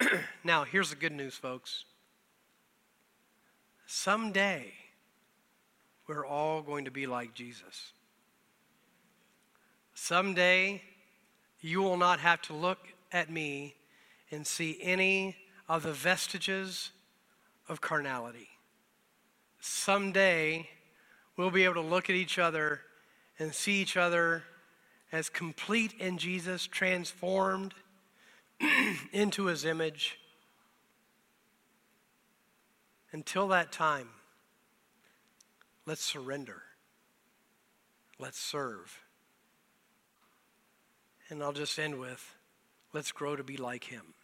[0.44, 1.84] now, here's the good news, folks.
[3.86, 4.72] Someday,
[6.08, 7.92] we're all going to be like Jesus.
[9.98, 10.82] Someday,
[11.62, 12.78] you will not have to look
[13.12, 13.74] at me
[14.30, 15.34] and see any
[15.70, 16.90] of the vestiges
[17.66, 18.50] of carnality.
[19.58, 20.68] Someday,
[21.38, 22.82] we'll be able to look at each other
[23.38, 24.44] and see each other
[25.12, 27.72] as complete in Jesus, transformed
[29.12, 30.18] into his image.
[33.12, 34.10] Until that time,
[35.86, 36.62] let's surrender.
[38.18, 39.05] Let's serve.
[41.28, 42.34] And I'll just end with
[42.92, 44.15] let's grow to be like him.